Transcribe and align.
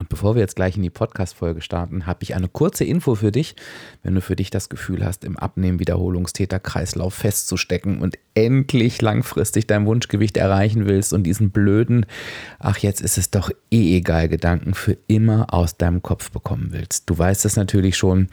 Und 0.00 0.08
bevor 0.10 0.36
wir 0.36 0.42
jetzt 0.42 0.54
gleich 0.54 0.76
in 0.76 0.84
die 0.84 0.90
Podcast-Folge 0.90 1.60
starten, 1.60 2.06
habe 2.06 2.22
ich 2.22 2.36
eine 2.36 2.46
kurze 2.46 2.84
Info 2.84 3.16
für 3.16 3.32
dich. 3.32 3.56
Wenn 4.04 4.14
du 4.14 4.20
für 4.20 4.36
dich 4.36 4.48
das 4.48 4.68
Gefühl 4.68 5.04
hast, 5.04 5.24
im 5.24 5.36
Abnehmen-Wiederholungstäter-Kreislauf 5.36 7.12
festzustecken 7.12 7.98
und 7.98 8.16
endlich 8.34 9.02
langfristig 9.02 9.66
dein 9.66 9.86
Wunschgewicht 9.86 10.36
erreichen 10.36 10.86
willst 10.86 11.12
und 11.12 11.24
diesen 11.24 11.50
blöden, 11.50 12.06
ach 12.60 12.78
jetzt 12.78 13.00
ist 13.00 13.18
es 13.18 13.32
doch 13.32 13.50
eh 13.72 13.96
egal 13.96 14.28
Gedanken 14.28 14.74
für 14.74 14.96
immer 15.08 15.52
aus 15.52 15.78
deinem 15.78 16.00
Kopf 16.00 16.30
bekommen 16.30 16.68
willst. 16.70 17.10
Du 17.10 17.18
weißt 17.18 17.44
es 17.44 17.56
natürlich 17.56 17.96
schon. 17.96 18.28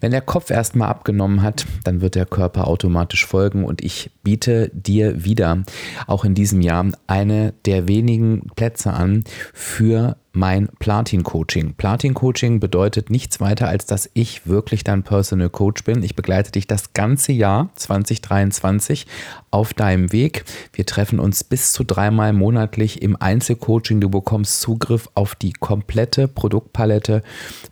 Wenn 0.00 0.12
der 0.12 0.20
Kopf 0.20 0.50
erstmal 0.50 0.90
abgenommen 0.90 1.42
hat, 1.42 1.66
dann 1.82 2.02
wird 2.02 2.14
der 2.14 2.26
Körper 2.26 2.68
automatisch 2.68 3.26
folgen 3.26 3.64
und 3.64 3.82
ich 3.82 4.12
biete 4.22 4.70
dir 4.72 5.24
wieder, 5.24 5.64
auch 6.06 6.24
in 6.24 6.36
diesem 6.36 6.60
Jahr, 6.60 6.86
eine 7.08 7.52
der 7.64 7.88
wenigen 7.88 8.46
Plätze 8.54 8.92
an 8.92 9.24
für 9.52 10.16
mein 10.32 10.68
Platin-Coaching. 10.78 11.74
Platin-Coaching 11.74 12.60
bedeutet 12.60 13.10
nichts 13.10 13.40
weiter, 13.40 13.68
als 13.68 13.86
dass 13.86 14.08
ich 14.14 14.46
wirklich 14.46 14.84
dein 14.84 15.02
Personal 15.02 15.50
Coach 15.50 15.82
bin. 15.84 16.02
Ich 16.02 16.14
begleite 16.14 16.52
dich 16.52 16.66
das 16.66 16.92
ganze 16.92 17.32
Jahr 17.32 17.70
2023 17.74 19.06
auf 19.50 19.74
deinem 19.74 20.12
Weg. 20.12 20.44
Wir 20.72 20.86
treffen 20.86 21.18
uns 21.18 21.42
bis 21.42 21.72
zu 21.72 21.82
dreimal 21.82 22.32
monatlich 22.32 23.02
im 23.02 23.20
Einzelcoaching. 23.20 24.00
Du 24.00 24.08
bekommst 24.08 24.60
Zugriff 24.60 25.08
auf 25.14 25.34
die 25.34 25.52
komplette 25.52 26.28
Produktpalette 26.28 27.22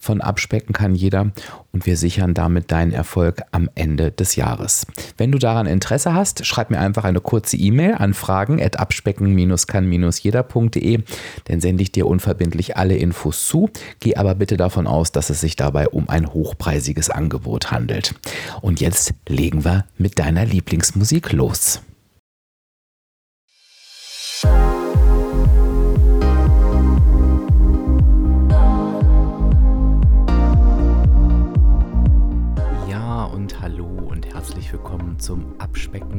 von 0.00 0.20
Abspecken 0.20 0.72
kann 0.72 0.96
jeder 0.96 1.30
und 1.72 1.86
wir 1.86 1.96
sichern 1.96 2.34
damit 2.34 2.72
deinen 2.72 2.92
Erfolg 2.92 3.42
am 3.52 3.70
Ende 3.76 4.10
des 4.10 4.34
Jahres. 4.36 4.86
Wenn 5.16 5.30
du 5.30 5.38
daran 5.38 5.66
Interesse 5.66 6.14
hast, 6.14 6.44
schreib 6.46 6.70
mir 6.70 6.80
einfach 6.80 7.04
eine 7.04 7.20
kurze 7.20 7.56
E-Mail 7.56 7.94
an 7.94 8.14
fragen@abspecken-kann-jeder.de, 8.14 11.00
dann 11.44 11.60
sende 11.60 11.82
ich 11.82 11.92
dir 11.92 12.06
unverbindlich 12.06 12.47
alle 12.76 12.96
Infos 12.96 13.46
zu. 13.46 13.70
Geh 14.00 14.16
aber 14.16 14.34
bitte 14.34 14.56
davon 14.56 14.86
aus, 14.86 15.12
dass 15.12 15.30
es 15.30 15.40
sich 15.40 15.56
dabei 15.56 15.88
um 15.88 16.08
ein 16.08 16.32
hochpreisiges 16.32 17.10
Angebot 17.10 17.70
handelt. 17.70 18.14
Und 18.60 18.80
jetzt 18.80 19.14
legen 19.28 19.64
wir 19.64 19.84
mit 19.96 20.18
deiner 20.18 20.44
Lieblingsmusik 20.44 21.32
los. 21.32 21.80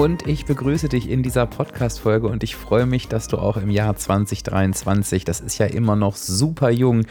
Und 0.00 0.26
ich 0.26 0.46
begrüße 0.46 0.88
dich 0.88 1.10
in 1.10 1.22
dieser 1.22 1.44
Podcast-Folge 1.44 2.26
und 2.26 2.42
ich 2.42 2.56
freue 2.56 2.86
mich, 2.86 3.08
dass 3.08 3.28
du 3.28 3.36
auch 3.36 3.58
im 3.58 3.68
Jahr 3.68 3.96
2023, 3.96 5.26
das 5.26 5.40
ist 5.40 5.58
ja 5.58 5.66
immer 5.66 5.94
noch 5.94 6.16
super 6.16 6.70
jung, 6.70 7.04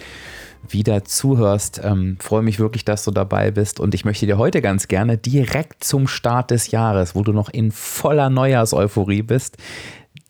wieder 0.67 1.03
zuhörst. 1.03 1.79
Ähm, 1.83 2.17
freue 2.19 2.41
mich 2.41 2.57
wirklich, 2.57 2.85
dass 2.85 3.03
du 3.03 3.11
dabei 3.11 3.51
bist 3.51 3.79
und 3.79 3.93
ich 3.93 4.05
möchte 4.05 4.25
dir 4.25 4.39
heute 4.39 4.63
ganz 4.63 4.87
gerne 4.87 5.19
direkt 5.19 5.83
zum 5.83 6.07
Start 6.07 6.49
des 6.49 6.71
Jahres, 6.71 7.13
wo 7.13 7.21
du 7.21 7.31
noch 7.31 7.49
in 7.49 7.71
voller 7.71 8.31
Neujahrseuphorie 8.31 9.21
bist, 9.21 9.57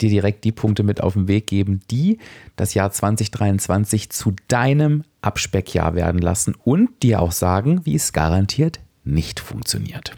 dir 0.02 0.10
direkt 0.10 0.44
die 0.44 0.52
Punkte 0.52 0.82
mit 0.82 1.00
auf 1.00 1.14
den 1.14 1.28
Weg 1.28 1.46
geben, 1.46 1.80
die 1.90 2.18
das 2.56 2.74
Jahr 2.74 2.92
2023 2.92 4.10
zu 4.10 4.34
deinem 4.48 5.04
Abspeckjahr 5.22 5.94
werden 5.94 6.20
lassen 6.20 6.54
und 6.62 7.02
dir 7.02 7.22
auch 7.22 7.32
sagen, 7.32 7.86
wie 7.86 7.94
es 7.94 8.12
garantiert 8.12 8.80
nicht 9.02 9.40
funktioniert. 9.40 10.14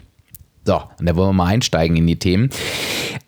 So, 0.65 0.81
und 0.99 1.07
da 1.07 1.15
wollen 1.15 1.29
wir 1.29 1.33
mal 1.33 1.47
einsteigen 1.47 1.97
in 1.97 2.07
die 2.07 2.19
Themen. 2.19 2.49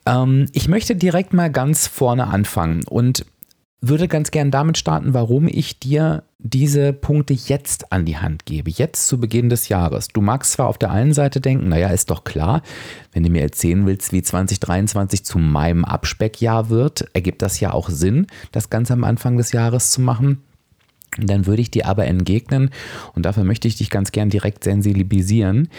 Ähm, 0.06 0.48
ich 0.54 0.68
möchte 0.68 0.96
direkt 0.96 1.34
mal 1.34 1.52
ganz 1.52 1.88
vorne 1.88 2.28
anfangen 2.28 2.84
und 2.88 3.26
würde 3.82 4.08
ganz 4.08 4.32
gern 4.32 4.52
damit 4.52 4.78
starten, 4.78 5.14
warum 5.14 5.48
ich 5.48 5.80
dir 5.80 6.24
diese 6.40 6.94
Punkte 6.94 7.34
jetzt 7.34 7.92
an 7.92 8.06
die 8.06 8.18
Hand 8.18 8.46
gebe, 8.46 8.70
jetzt 8.70 9.08
zu 9.08 9.20
Beginn 9.20 9.50
des 9.50 9.70
Jahres. 9.70 10.08
Du 10.08 10.22
magst 10.22 10.54
zwar 10.54 10.68
auf 10.68 10.78
der 10.78 10.92
einen 10.92 11.14
Seite 11.14 11.42
denken, 11.42 11.70
naja, 11.70 11.90
ist 11.90 12.10
doch 12.10 12.24
klar, 12.24 12.62
wenn 13.12 13.24
du 13.24 13.30
mir 13.30 13.42
erzählen 13.42 13.86
willst, 13.86 14.12
wie 14.14 14.22
2023 14.22 15.26
zu 15.26 15.38
meinem 15.40 15.86
Abspeckjahr 15.86 16.70
wird, 16.70 17.08
ergibt 17.14 17.42
das 17.42 17.60
ja 17.60 17.74
auch 17.74 17.90
Sinn, 17.90 18.28
das 18.52 18.70
Ganze 18.70 18.94
am 18.94 19.04
Anfang 19.04 19.38
des 19.38 19.52
Jahres 19.52 19.92
zu 19.92 20.02
machen. 20.02 20.44
Dann 21.18 21.46
würde 21.46 21.62
ich 21.62 21.72
dir 21.72 21.88
aber 21.88 22.06
entgegnen, 22.06 22.70
und 23.14 23.26
dafür 23.26 23.44
möchte 23.44 23.68
ich 23.68 23.78
dich 23.78 23.90
ganz 23.90 24.12
gern 24.12 24.30
direkt 24.30 24.64
sensibilisieren, 24.64 25.70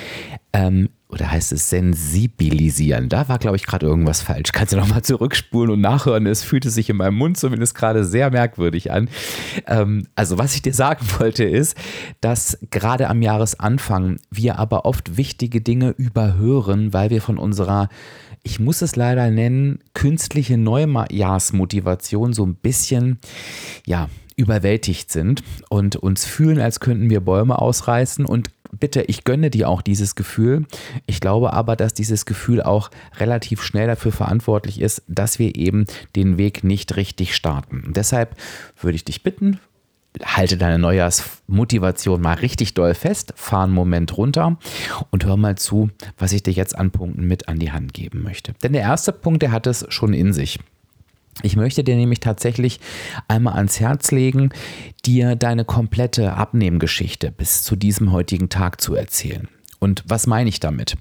ähm, 0.52 0.88
oder 1.08 1.30
heißt 1.30 1.52
es 1.52 1.70
sensibilisieren? 1.70 3.08
Da 3.08 3.28
war, 3.28 3.38
glaube 3.38 3.56
ich, 3.56 3.64
gerade 3.64 3.86
irgendwas 3.86 4.22
falsch. 4.22 4.50
Kannst 4.52 4.72
du 4.72 4.76
nochmal 4.76 5.02
zurückspulen 5.02 5.70
und 5.70 5.80
nachhören? 5.80 6.26
Es 6.26 6.42
fühlte 6.42 6.68
sich 6.68 6.90
in 6.90 6.96
meinem 6.96 7.14
Mund 7.14 7.38
zumindest 7.38 7.76
gerade 7.76 8.04
sehr 8.04 8.30
merkwürdig 8.30 8.90
an. 8.90 9.08
Ähm, 9.66 10.08
also, 10.16 10.36
was 10.38 10.54
ich 10.54 10.62
dir 10.62 10.74
sagen 10.74 11.06
wollte, 11.18 11.44
ist, 11.44 11.76
dass 12.20 12.58
gerade 12.70 13.08
am 13.08 13.22
Jahresanfang 13.22 14.18
wir 14.30 14.58
aber 14.58 14.84
oft 14.84 15.16
wichtige 15.16 15.60
Dinge 15.60 15.90
überhören, 15.90 16.92
weil 16.92 17.10
wir 17.10 17.22
von 17.22 17.38
unserer 17.38 17.88
ich 18.42 18.60
muss 18.60 18.80
es 18.80 18.94
leider 18.94 19.28
nennen, 19.32 19.80
künstliche 19.92 20.56
Neujahrsmotivation 20.56 22.32
so 22.32 22.46
ein 22.46 22.54
bisschen, 22.54 23.18
ja, 23.86 24.08
überwältigt 24.36 25.10
sind 25.10 25.42
und 25.68 25.96
uns 25.96 26.24
fühlen, 26.24 26.60
als 26.60 26.80
könnten 26.80 27.10
wir 27.10 27.20
Bäume 27.20 27.58
ausreißen 27.58 28.24
und 28.24 28.50
bitte, 28.78 29.02
ich 29.02 29.24
gönne 29.24 29.50
dir 29.50 29.68
auch 29.68 29.82
dieses 29.82 30.14
Gefühl. 30.14 30.66
Ich 31.06 31.20
glaube 31.20 31.52
aber, 31.52 31.76
dass 31.76 31.94
dieses 31.94 32.26
Gefühl 32.26 32.62
auch 32.62 32.90
relativ 33.18 33.62
schnell 33.62 33.86
dafür 33.86 34.12
verantwortlich 34.12 34.80
ist, 34.80 35.02
dass 35.08 35.38
wir 35.38 35.56
eben 35.56 35.86
den 36.14 36.38
Weg 36.38 36.64
nicht 36.64 36.96
richtig 36.96 37.34
starten. 37.34 37.82
Und 37.86 37.96
deshalb 37.96 38.36
würde 38.80 38.96
ich 38.96 39.04
dich 39.04 39.22
bitten, 39.22 39.58
halte 40.22 40.56
deine 40.56 40.78
Neujahrsmotivation 40.78 42.20
mal 42.20 42.34
richtig 42.34 42.74
doll 42.74 42.94
fest, 42.94 43.32
fahr 43.36 43.64
einen 43.64 43.72
Moment 43.72 44.16
runter 44.16 44.58
und 45.10 45.24
hör 45.24 45.36
mal 45.36 45.56
zu, 45.56 45.90
was 46.18 46.32
ich 46.32 46.42
dir 46.42 46.52
jetzt 46.52 46.76
an 46.78 46.90
Punkten 46.90 47.26
mit 47.26 47.48
an 47.48 47.58
die 47.58 47.72
Hand 47.72 47.94
geben 47.94 48.22
möchte. 48.22 48.54
Denn 48.62 48.72
der 48.72 48.82
erste 48.82 49.12
Punkt, 49.12 49.42
der 49.42 49.52
hat 49.52 49.66
es 49.66 49.86
schon 49.88 50.14
in 50.14 50.32
sich. 50.32 50.58
Ich 51.42 51.56
möchte 51.56 51.84
dir 51.84 51.96
nämlich 51.96 52.20
tatsächlich 52.20 52.80
einmal 53.28 53.54
ans 53.54 53.78
Herz 53.78 54.10
legen, 54.10 54.50
dir 55.04 55.36
deine 55.36 55.64
komplette 55.64 56.32
Abnehmgeschichte 56.32 57.30
bis 57.30 57.62
zu 57.62 57.76
diesem 57.76 58.12
heutigen 58.12 58.48
Tag 58.48 58.80
zu 58.80 58.94
erzählen. 58.94 59.48
Und 59.78 60.02
was 60.06 60.26
meine 60.26 60.48
ich 60.48 60.60
damit? 60.60 60.96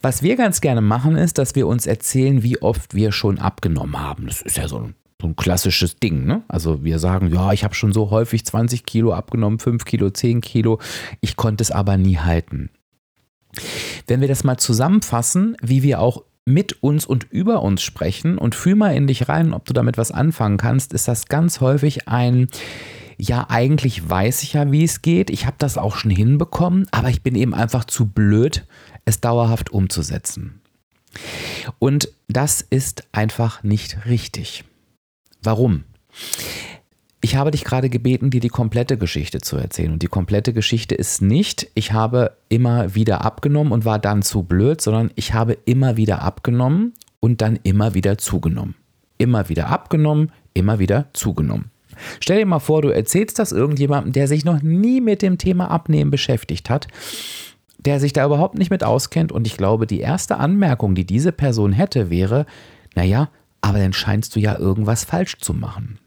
Was 0.00 0.22
wir 0.22 0.36
ganz 0.36 0.60
gerne 0.60 0.80
machen, 0.80 1.16
ist, 1.16 1.38
dass 1.38 1.54
wir 1.56 1.66
uns 1.66 1.86
erzählen, 1.86 2.42
wie 2.42 2.62
oft 2.62 2.94
wir 2.94 3.10
schon 3.10 3.38
abgenommen 3.38 3.98
haben. 3.98 4.26
Das 4.26 4.40
ist 4.42 4.56
ja 4.56 4.68
so 4.68 4.78
ein, 4.78 4.94
so 5.20 5.26
ein 5.26 5.36
klassisches 5.36 5.96
Ding. 5.96 6.24
Ne? 6.24 6.42
Also 6.46 6.84
wir 6.84 7.00
sagen, 7.00 7.32
ja, 7.32 7.52
ich 7.52 7.64
habe 7.64 7.74
schon 7.74 7.92
so 7.92 8.10
häufig 8.10 8.46
20 8.46 8.86
Kilo 8.86 9.12
abgenommen, 9.12 9.58
5 9.58 9.84
Kilo, 9.84 10.10
10 10.10 10.40
Kilo. 10.40 10.78
Ich 11.20 11.34
konnte 11.34 11.62
es 11.62 11.72
aber 11.72 11.96
nie 11.96 12.18
halten. 12.18 12.70
Wenn 14.06 14.20
wir 14.20 14.28
das 14.28 14.44
mal 14.44 14.56
zusammenfassen, 14.56 15.56
wie 15.60 15.82
wir 15.82 16.00
auch 16.00 16.22
mit 16.46 16.82
uns 16.82 17.06
und 17.06 17.24
über 17.30 17.62
uns 17.62 17.82
sprechen 17.82 18.38
und 18.38 18.54
fühl 18.54 18.74
mal 18.74 18.94
in 18.94 19.06
dich 19.06 19.28
rein, 19.28 19.54
ob 19.54 19.64
du 19.64 19.72
damit 19.72 19.96
was 19.96 20.10
anfangen 20.10 20.58
kannst, 20.58 20.92
ist 20.92 21.08
das 21.08 21.26
ganz 21.26 21.60
häufig 21.60 22.08
ein 22.08 22.48
ja, 23.16 23.46
eigentlich 23.48 24.08
weiß 24.08 24.42
ich 24.42 24.54
ja, 24.54 24.72
wie 24.72 24.84
es 24.84 25.02
geht. 25.02 25.30
Ich 25.30 25.46
habe 25.46 25.56
das 25.58 25.78
auch 25.78 25.96
schon 25.96 26.10
hinbekommen, 26.10 26.86
aber 26.90 27.10
ich 27.10 27.22
bin 27.22 27.36
eben 27.36 27.54
einfach 27.54 27.84
zu 27.84 28.06
blöd, 28.06 28.66
es 29.04 29.20
dauerhaft 29.20 29.70
umzusetzen. 29.70 30.60
Und 31.78 32.08
das 32.28 32.60
ist 32.60 33.06
einfach 33.12 33.62
nicht 33.62 34.06
richtig. 34.06 34.64
Warum? 35.42 35.84
Ich 37.24 37.36
habe 37.36 37.52
dich 37.52 37.64
gerade 37.64 37.88
gebeten, 37.88 38.28
dir 38.28 38.42
die 38.42 38.50
komplette 38.50 38.98
Geschichte 38.98 39.40
zu 39.40 39.56
erzählen. 39.56 39.92
Und 39.92 40.02
die 40.02 40.08
komplette 40.08 40.52
Geschichte 40.52 40.94
ist 40.94 41.22
nicht, 41.22 41.68
ich 41.74 41.94
habe 41.94 42.32
immer 42.50 42.94
wieder 42.94 43.24
abgenommen 43.24 43.72
und 43.72 43.86
war 43.86 43.98
dann 43.98 44.20
zu 44.20 44.42
blöd, 44.42 44.82
sondern 44.82 45.10
ich 45.14 45.32
habe 45.32 45.56
immer 45.64 45.96
wieder 45.96 46.20
abgenommen 46.20 46.92
und 47.20 47.40
dann 47.40 47.58
immer 47.62 47.94
wieder 47.94 48.18
zugenommen. 48.18 48.74
Immer 49.16 49.48
wieder 49.48 49.68
abgenommen, 49.70 50.32
immer 50.52 50.78
wieder 50.78 51.06
zugenommen. 51.14 51.70
Stell 52.20 52.40
dir 52.40 52.44
mal 52.44 52.58
vor, 52.58 52.82
du 52.82 52.90
erzählst 52.90 53.38
das 53.38 53.52
irgendjemandem, 53.52 54.12
der 54.12 54.28
sich 54.28 54.44
noch 54.44 54.60
nie 54.60 55.00
mit 55.00 55.22
dem 55.22 55.38
Thema 55.38 55.70
Abnehmen 55.70 56.10
beschäftigt 56.10 56.68
hat, 56.68 56.88
der 57.78 58.00
sich 58.00 58.12
da 58.12 58.26
überhaupt 58.26 58.58
nicht 58.58 58.70
mit 58.70 58.84
auskennt. 58.84 59.32
Und 59.32 59.46
ich 59.46 59.56
glaube, 59.56 59.86
die 59.86 60.00
erste 60.00 60.36
Anmerkung, 60.36 60.94
die 60.94 61.06
diese 61.06 61.32
Person 61.32 61.72
hätte, 61.72 62.10
wäre, 62.10 62.44
naja, 62.94 63.30
aber 63.62 63.78
dann 63.78 63.94
scheinst 63.94 64.36
du 64.36 64.40
ja 64.40 64.58
irgendwas 64.58 65.04
falsch 65.04 65.38
zu 65.38 65.54
machen. 65.54 65.98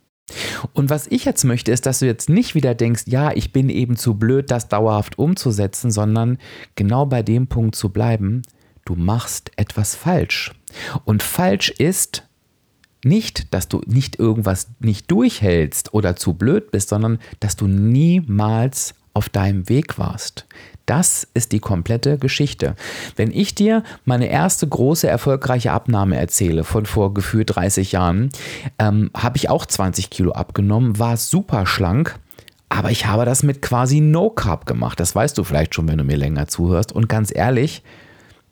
Und 0.73 0.89
was 0.89 1.07
ich 1.07 1.25
jetzt 1.25 1.45
möchte, 1.45 1.71
ist, 1.71 1.85
dass 1.85 1.99
du 1.99 2.05
jetzt 2.05 2.29
nicht 2.29 2.53
wieder 2.53 2.75
denkst, 2.75 3.03
ja, 3.07 3.31
ich 3.31 3.53
bin 3.53 3.69
eben 3.69 3.95
zu 3.95 4.15
blöd, 4.15 4.51
das 4.51 4.67
dauerhaft 4.67 5.17
umzusetzen, 5.17 5.91
sondern 5.91 6.37
genau 6.75 7.05
bei 7.05 7.23
dem 7.23 7.47
Punkt 7.47 7.75
zu 7.75 7.89
bleiben, 7.89 8.41
du 8.85 8.95
machst 8.95 9.51
etwas 9.55 9.95
falsch. 9.95 10.53
Und 11.05 11.23
falsch 11.23 11.69
ist 11.69 12.27
nicht, 13.03 13.53
dass 13.53 13.67
du 13.67 13.81
nicht 13.85 14.19
irgendwas 14.19 14.69
nicht 14.79 15.09
durchhältst 15.11 15.93
oder 15.93 16.15
zu 16.15 16.33
blöd 16.33 16.71
bist, 16.71 16.89
sondern 16.89 17.19
dass 17.39 17.55
du 17.55 17.67
niemals 17.67 18.95
auf 19.17 19.29
deinem 19.29 19.67
Weg 19.67 19.97
warst. 19.97 20.45
Das 20.85 21.27
ist 21.33 21.51
die 21.51 21.59
komplette 21.59 22.19
Geschichte. 22.19 22.75
Wenn 23.15 23.31
ich 23.31 23.55
dir 23.55 23.83
meine 24.05 24.27
erste 24.27 24.67
große 24.67 25.07
erfolgreiche 25.07 25.71
Abnahme 25.71 26.17
erzähle 26.17 26.63
von 26.63 26.85
vor 26.85 27.15
gefühlt 27.15 27.55
30 27.55 27.91
Jahren, 27.91 28.29
ähm, 28.77 29.09
habe 29.15 29.37
ich 29.37 29.49
auch 29.49 29.65
20 29.65 30.11
Kilo 30.11 30.31
abgenommen, 30.33 30.99
war 30.99 31.17
super 31.17 31.65
schlank, 31.65 32.17
aber 32.69 32.91
ich 32.91 33.07
habe 33.07 33.25
das 33.25 33.41
mit 33.41 33.61
quasi 33.63 34.01
No 34.01 34.29
Carb 34.29 34.67
gemacht. 34.67 34.99
Das 34.99 35.15
weißt 35.15 35.37
du 35.37 35.43
vielleicht 35.43 35.73
schon, 35.73 35.87
wenn 35.87 35.97
du 35.97 36.03
mir 36.03 36.15
länger 36.15 36.47
zuhörst. 36.47 36.91
Und 36.91 37.09
ganz 37.09 37.35
ehrlich, 37.35 37.81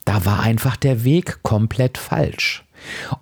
da 0.03 0.25
war 0.25 0.39
einfach 0.39 0.75
der 0.77 1.03
Weg 1.03 1.43
komplett 1.43 1.97
falsch. 1.97 2.65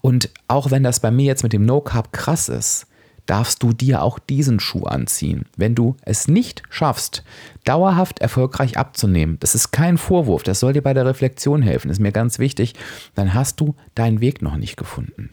Und 0.01 0.29
auch 0.47 0.71
wenn 0.71 0.83
das 0.83 1.01
bei 1.01 1.11
mir 1.11 1.25
jetzt 1.25 1.43
mit 1.43 1.53
dem 1.53 1.65
No 1.65 1.81
Carb 1.81 2.13
krass 2.13 2.47
ist, 2.47 2.87
darfst 3.25 3.63
du 3.63 3.73
dir 3.73 4.01
auch 4.01 4.19
diesen 4.19 4.59
Schuh 4.59 4.83
anziehen. 4.83 5.45
Wenn 5.55 5.75
du 5.75 5.95
es 6.01 6.27
nicht 6.27 6.63
schaffst, 6.69 7.23
dauerhaft 7.63 8.19
erfolgreich 8.19 8.77
abzunehmen, 8.77 9.37
das 9.39 9.55
ist 9.55 9.71
kein 9.71 9.97
Vorwurf, 9.97 10.43
das 10.43 10.59
soll 10.59 10.73
dir 10.73 10.81
bei 10.81 10.93
der 10.93 11.05
Reflexion 11.05 11.61
helfen, 11.61 11.89
ist 11.89 11.99
mir 11.99 12.11
ganz 12.11 12.39
wichtig, 12.39 12.73
dann 13.15 13.33
hast 13.33 13.59
du 13.59 13.75
deinen 13.95 14.21
Weg 14.21 14.41
noch 14.41 14.57
nicht 14.57 14.77
gefunden. 14.77 15.29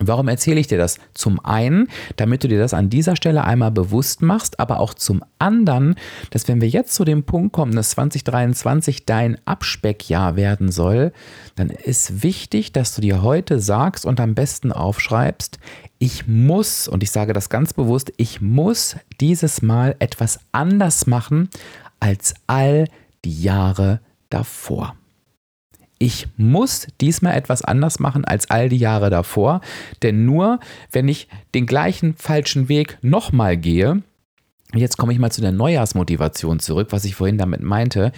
Warum 0.00 0.28
erzähle 0.28 0.60
ich 0.60 0.68
dir 0.68 0.78
das? 0.78 0.98
Zum 1.14 1.44
einen, 1.44 1.88
damit 2.16 2.44
du 2.44 2.48
dir 2.48 2.58
das 2.58 2.74
an 2.74 2.90
dieser 2.90 3.16
Stelle 3.16 3.44
einmal 3.44 3.70
bewusst 3.70 4.22
machst, 4.22 4.60
aber 4.60 4.80
auch 4.80 4.94
zum 4.94 5.24
anderen, 5.38 5.96
dass 6.30 6.46
wenn 6.46 6.60
wir 6.60 6.68
jetzt 6.68 6.94
zu 6.94 7.04
dem 7.04 7.24
Punkt 7.24 7.52
kommen, 7.52 7.74
dass 7.74 7.90
2023 7.90 9.06
dein 9.06 9.38
Abspeckjahr 9.44 10.36
werden 10.36 10.70
soll, 10.70 11.12
dann 11.56 11.70
ist 11.70 12.22
wichtig, 12.22 12.72
dass 12.72 12.94
du 12.94 13.00
dir 13.00 13.22
heute 13.22 13.60
sagst 13.60 14.06
und 14.06 14.20
am 14.20 14.34
besten 14.34 14.72
aufschreibst, 14.72 15.58
ich 15.98 16.28
muss, 16.28 16.86
und 16.86 17.02
ich 17.02 17.10
sage 17.10 17.32
das 17.32 17.48
ganz 17.48 17.72
bewusst, 17.72 18.12
ich 18.16 18.40
muss 18.40 18.96
dieses 19.20 19.62
Mal 19.62 19.96
etwas 19.98 20.38
anders 20.52 21.06
machen 21.08 21.48
als 21.98 22.34
all 22.46 22.86
die 23.24 23.42
Jahre 23.42 24.00
davor 24.30 24.97
ich 25.98 26.28
muss 26.36 26.86
diesmal 27.00 27.34
etwas 27.34 27.62
anders 27.62 27.98
machen 27.98 28.24
als 28.24 28.50
all 28.50 28.68
die 28.68 28.76
Jahre 28.76 29.10
davor, 29.10 29.60
denn 30.02 30.24
nur 30.24 30.60
wenn 30.92 31.08
ich 31.08 31.28
den 31.54 31.66
gleichen 31.66 32.14
falschen 32.16 32.68
Weg 32.68 32.98
nochmal 33.02 33.56
gehe, 33.56 34.02
jetzt 34.74 34.96
komme 34.96 35.12
ich 35.12 35.18
mal 35.18 35.32
zu 35.32 35.40
der 35.40 35.52
Neujahrsmotivation 35.52 36.60
zurück, 36.60 36.88
was 36.90 37.04
ich 37.04 37.16
vorhin 37.16 37.38
damit 37.38 37.62
meinte, 37.62 38.12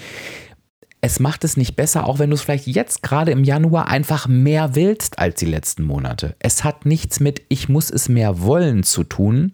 es 1.02 1.18
macht 1.18 1.44
es 1.44 1.56
nicht 1.56 1.76
besser, 1.76 2.06
auch 2.06 2.18
wenn 2.18 2.28
du 2.28 2.34
es 2.34 2.42
vielleicht 2.42 2.66
jetzt 2.66 3.02
gerade 3.02 3.30
im 3.30 3.42
Januar 3.42 3.88
einfach 3.88 4.28
mehr 4.28 4.74
willst 4.74 5.18
als 5.18 5.36
die 5.40 5.46
letzten 5.46 5.84
Monate. 5.84 6.36
Es 6.40 6.62
hat 6.62 6.84
nichts 6.84 7.20
mit 7.20 7.40
ich 7.48 7.70
muss 7.70 7.90
es 7.90 8.10
mehr 8.10 8.42
wollen 8.42 8.82
zu 8.82 9.04
tun. 9.04 9.52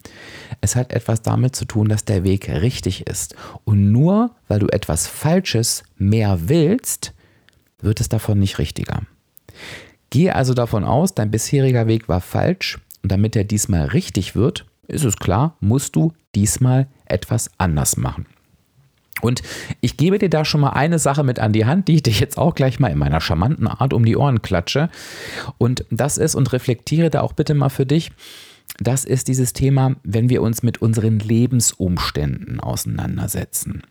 Es 0.61 0.75
hat 0.75 0.93
etwas 0.93 1.23
damit 1.23 1.55
zu 1.55 1.65
tun, 1.65 1.89
dass 1.89 2.05
der 2.05 2.25
Weg 2.25 2.49
richtig 2.49 3.07
ist. 3.07 3.37
Und 3.65 3.93
nur 3.93 4.33
weil 4.49 4.59
du 4.59 4.67
etwas 4.67 5.07
Falsches 5.07 5.85
mehr 5.97 6.49
willst, 6.49 7.13
wird 7.81 8.01
es 8.01 8.09
davon 8.09 8.39
nicht 8.39 8.59
richtiger. 8.59 9.03
Gehe 10.11 10.35
also 10.35 10.55
davon 10.55 10.85
aus, 10.85 11.15
dein 11.15 11.31
bisheriger 11.31 11.87
Weg 11.87 12.09
war 12.09 12.21
falsch 12.21 12.79
und 13.03 13.13
damit 13.13 13.37
er 13.37 13.45
diesmal 13.45 13.87
richtig 13.87 14.35
wird, 14.35 14.67
ist 14.89 15.05
es 15.05 15.17
klar, 15.17 15.57
musst 15.61 15.97
du 15.97 16.13
diesmal 16.35 16.87
etwas 17.07 17.51
anders 17.59 17.97
machen. 17.97 18.27
Und 19.23 19.43
ich 19.81 19.97
gebe 19.97 20.19
dir 20.19 20.29
da 20.29 20.45
schon 20.45 20.61
mal 20.61 20.71
eine 20.71 20.99
Sache 20.99 21.25
mit 21.25 21.39
an 21.39 21.53
die 21.53 21.65
Hand, 21.65 21.89
die 21.89 21.97
ich 21.97 22.03
dir 22.03 22.13
jetzt 22.13 22.37
auch 22.37 22.55
gleich 22.55 22.79
mal 22.79 22.91
in 22.91 22.99
meiner 22.99 23.21
charmanten 23.21 23.67
Art 23.67 23.95
um 23.95 24.05
die 24.05 24.17
Ohren 24.17 24.43
klatsche. 24.43 24.91
Und 25.59 25.87
das 25.91 26.19
ist, 26.19 26.35
und 26.35 26.53
reflektiere 26.53 27.09
da 27.11 27.23
auch 27.23 27.33
bitte 27.33 27.55
mal 27.55 27.71
für 27.71 27.87
dich, 27.87 28.13
das 28.79 29.07
ist 29.07 29.29
dieses 29.29 29.55
Thema, 29.55 29.97
wenn 30.03 30.29
wir 30.29 30.43
uns 30.43 30.63
mit 30.63 30.83
unseren 30.83 31.19
Lebensumständen 31.19 32.61
auseinandersetzen. 32.61 33.83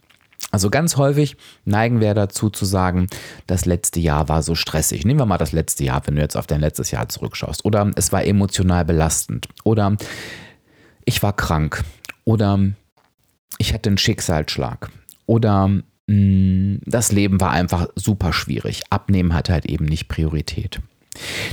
Also 0.51 0.69
ganz 0.69 0.95
häufig 0.97 1.37
neigen 1.65 1.99
wir 1.99 2.13
dazu 2.13 2.49
zu 2.49 2.65
sagen, 2.65 3.07
das 3.47 3.65
letzte 3.65 3.99
Jahr 3.99 4.29
war 4.29 4.41
so 4.41 4.55
stressig. 4.55 5.05
Nehmen 5.05 5.19
wir 5.19 5.25
mal 5.25 5.37
das 5.37 5.51
letzte 5.51 5.83
Jahr, 5.83 6.01
wenn 6.05 6.15
du 6.15 6.21
jetzt 6.21 6.37
auf 6.37 6.47
dein 6.47 6.61
letztes 6.61 6.91
Jahr 6.91 7.09
zurückschaust. 7.09 7.65
Oder 7.65 7.91
es 7.95 8.11
war 8.11 8.23
emotional 8.23 8.85
belastend. 8.85 9.47
Oder 9.63 9.97
ich 11.03 11.21
war 11.21 11.33
krank. 11.33 11.83
Oder 12.23 12.59
ich 13.57 13.73
hatte 13.73 13.89
einen 13.89 13.97
Schicksalsschlag. 13.97 14.91
Oder 15.25 15.67
mh, 15.67 15.83
mm, 16.07 16.81
das 16.85 17.11
Leben 17.11 17.41
war 17.41 17.51
einfach 17.51 17.87
super 17.95 18.31
schwierig. 18.31 18.83
Abnehmen 18.89 19.33
hat 19.33 19.49
halt 19.49 19.65
eben 19.65 19.85
nicht 19.85 20.07
Priorität. 20.07 20.79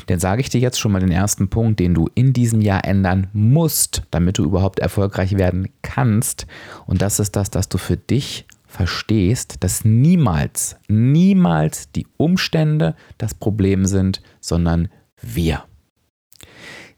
Dann 0.07 0.19
sage 0.19 0.41
ich 0.41 0.49
dir 0.49 0.61
jetzt 0.61 0.81
schon 0.81 0.93
mal 0.93 1.01
den 1.01 1.13
ersten 1.13 1.49
Punkt, 1.49 1.81
den 1.81 1.95
du 1.95 2.09
in 2.15 2.33
diesem 2.33 2.61
Jahr 2.61 2.85
ändern 2.85 3.29
musst, 3.33 4.03
damit 4.11 4.39
du 4.39 4.45
überhaupt 4.45 4.81
erfolgreich 4.81 5.37
werden 5.39 5.69
kannst. 5.83 6.47
Und 6.87 7.03
das 7.03 7.21
ist 7.21 7.37
das, 7.37 7.51
dass 7.51 7.69
du 7.69 7.79
für 7.79 7.97
dich 7.97 8.47
verstehst, 8.73 9.57
dass 9.61 9.85
niemals, 9.85 10.77
niemals 10.89 11.93
die 11.93 12.07
Umstände 12.17 12.97
das 13.19 13.35
Problem 13.35 13.85
sind, 13.85 14.23
sondern 14.41 14.89
wir. 15.21 15.65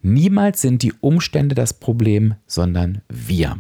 Niemals 0.01 0.61
sind 0.61 0.83
die 0.83 0.93
Umstände 1.01 1.55
das 1.55 1.75
Problem, 1.75 2.35
sondern 2.47 3.03
wir. 3.09 3.59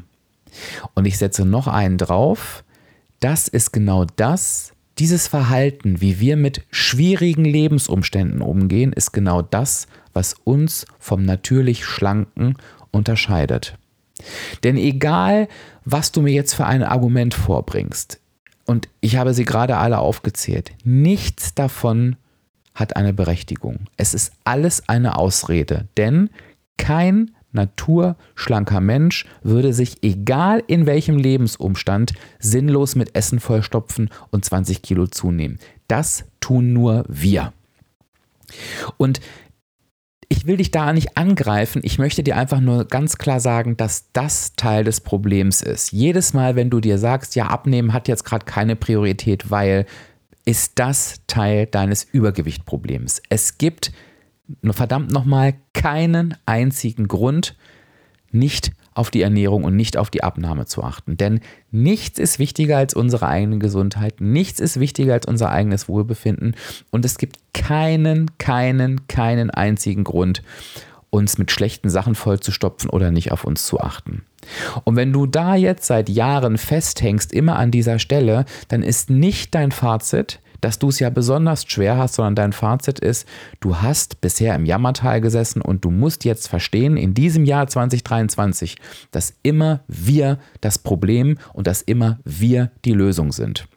Und 0.95 1.07
ich 1.07 1.19
setze 1.19 1.45
noch 1.45 1.67
einen 1.67 1.99
drauf, 1.99 2.65
das 3.19 3.49
ist 3.49 3.73
genau 3.73 4.05
das, 4.05 4.73
dieses 4.99 5.27
Verhalten, 5.27 6.01
wie 6.01 6.21
wir 6.21 6.37
mit 6.37 6.63
schwierigen 6.71 7.45
Lebensumständen 7.45 8.43
umgehen, 8.43 8.93
ist 8.93 9.13
genau 9.13 9.43
das, 9.43 9.89
was 10.13 10.35
uns 10.45 10.87
vom 11.01 11.25
natürlich 11.25 11.85
Schlanken 11.85 12.57
unterscheidet. 12.93 13.77
Denn 14.63 14.77
egal, 14.77 15.49
was 15.85 16.13
du 16.13 16.23
mir 16.23 16.33
jetzt 16.33 16.55
für 16.55 16.67
ein 16.67 16.83
Argument 16.83 17.35
vorbringst, 17.35 18.21
und 18.67 18.89
ich 19.01 19.17
habe 19.17 19.35
sie 19.35 19.45
gerade 19.45 19.77
alle 19.77 19.99
aufgezählt, 19.99 20.73
nichts 20.85 21.55
davon 21.55 22.17
hat 22.75 22.97
eine 22.97 23.13
Berechtigung. 23.13 23.81
Es 23.97 24.15
ist 24.15 24.33
alles 24.45 24.89
eine 24.89 25.17
Ausrede, 25.17 25.87
denn 25.97 26.31
kein 26.77 27.31
naturschlanker 27.53 28.81
Mensch 28.81 29.27
würde 29.43 29.73
sich, 29.73 30.03
egal 30.03 30.63
in 30.67 30.87
welchem 30.87 31.17
Lebensumstand, 31.17 32.15
sinnlos 32.41 32.97
mit 32.97 33.15
Essen 33.15 33.39
vollstopfen 33.39 34.11
und 34.31 34.45
20 34.45 34.83
Kilo 34.83 35.07
zunehmen. 35.07 35.61
Das 35.87 36.25
tun 36.41 36.73
nur 36.73 37.05
wir. 37.09 37.53
Und 38.97 39.21
ich 40.29 40.47
will 40.47 40.57
dich 40.57 40.71
da 40.71 40.93
nicht 40.93 41.17
angreifen. 41.17 41.81
Ich 41.85 41.99
möchte 41.99 42.23
dir 42.23 42.37
einfach 42.37 42.61
nur 42.61 42.87
ganz 42.87 43.19
klar 43.19 43.41
sagen, 43.41 43.77
dass 43.77 44.11
das 44.13 44.55
Teil 44.55 44.85
des 44.85 45.01
Problems 45.01 45.63
ist. 45.63 45.93
Jedes 45.93 46.33
Mal, 46.33 46.57
wenn 46.57 46.71
du 46.71 46.81
dir 46.81 46.99
sagst, 46.99 47.35
ja, 47.35 47.47
abnehmen 47.47 47.93
hat 47.93 48.09
jetzt 48.09 48.25
gerade 48.25 48.45
keine 48.45 48.77
Priorität, 48.77 49.51
weil 49.51 49.87
ist 50.45 50.79
das 50.79 51.21
Teil 51.27 51.67
deines 51.67 52.05
Übergewichtproblems. 52.05 53.23
Es 53.29 53.59
gibt 53.59 53.93
verdammt 54.71 55.11
nochmal 55.11 55.55
keinen 55.73 56.37
einzigen 56.45 57.09
Grund, 57.09 57.57
nicht 58.31 58.73
auf 58.95 59.11
die 59.11 59.23
Ernährung 59.23 59.65
und 59.65 59.77
nicht 59.77 59.97
auf 59.97 60.11
die 60.11 60.23
Abnahme 60.23 60.67
zu 60.67 60.83
achten. 60.83 61.17
Denn 61.17 61.41
nichts 61.71 62.19
ist 62.19 62.39
wichtiger 62.39 62.79
als 62.79 62.95
unsere 62.95 63.29
eigene 63.29 63.59
Gesundheit, 63.59 64.21
nichts 64.21 64.61
ist 64.61 64.81
wichtiger 64.81 65.15
als 65.15 65.27
unser 65.27 65.51
eigenes 65.51 65.89
Wohlbefinden 65.89 66.55
und 66.91 67.05
es 67.05 67.19
gibt 67.19 67.37
keinen, 67.53 68.39
keinen, 68.39 69.07
keinen 69.09 69.51
einzigen 69.51 70.05
Grund, 70.05 70.43
uns 71.11 71.39
mit 71.39 71.51
schlechten 71.51 71.91
Sachen 71.91 72.15
vollzustopfen 72.15 72.91
oder 72.91 73.11
nicht 73.11 73.31
auf 73.33 73.45
uns 73.45 73.67
zu 73.67 73.81
achten. 73.81 74.23
Und 74.85 74.97
wenn 74.97 75.13
du 75.13 75.27
da 75.27 75.55
jetzt 75.55 75.87
seit 75.87 76.09
Jahren 76.09 76.59
festhängst, 76.59 77.33
immer 77.33 77.57
an 77.57 77.71
dieser 77.71 77.99
Stelle, 77.99 78.45
dann 78.69 78.83
ist 78.83 79.11
nicht 79.11 79.55
dein 79.55 79.73
Fazit, 79.73 80.41
dass 80.65 80.79
du 80.79 80.89
es 80.89 80.99
ja 80.99 81.11
besonders 81.11 81.67
schwer 81.67 81.99
hast, 81.99 82.15
sondern 82.15 82.37
dein 82.37 82.53
Fazit 82.55 82.99
ist, 82.99 83.29
du 83.61 83.77
hast 83.77 84.23
bisher 84.23 84.55
im 84.55 84.65
Jammertal 84.65 85.21
gesessen 85.21 85.61
und 85.61 85.85
du 85.85 85.91
musst 85.91 86.25
jetzt 86.25 86.49
verstehen, 86.49 86.97
in 86.97 87.13
diesem 87.13 87.45
Jahr 87.45 87.67
2023, 87.67 88.77
dass 89.11 89.35
immer 89.43 89.81
wir 89.89 90.39
das 90.63 90.79
Problem 90.79 91.37
und 91.53 91.67
dass 91.67 91.83
immer 91.83 92.19
wir 92.25 92.71
die 92.87 92.95
Lösung 92.95 93.31
sind. 93.31 93.69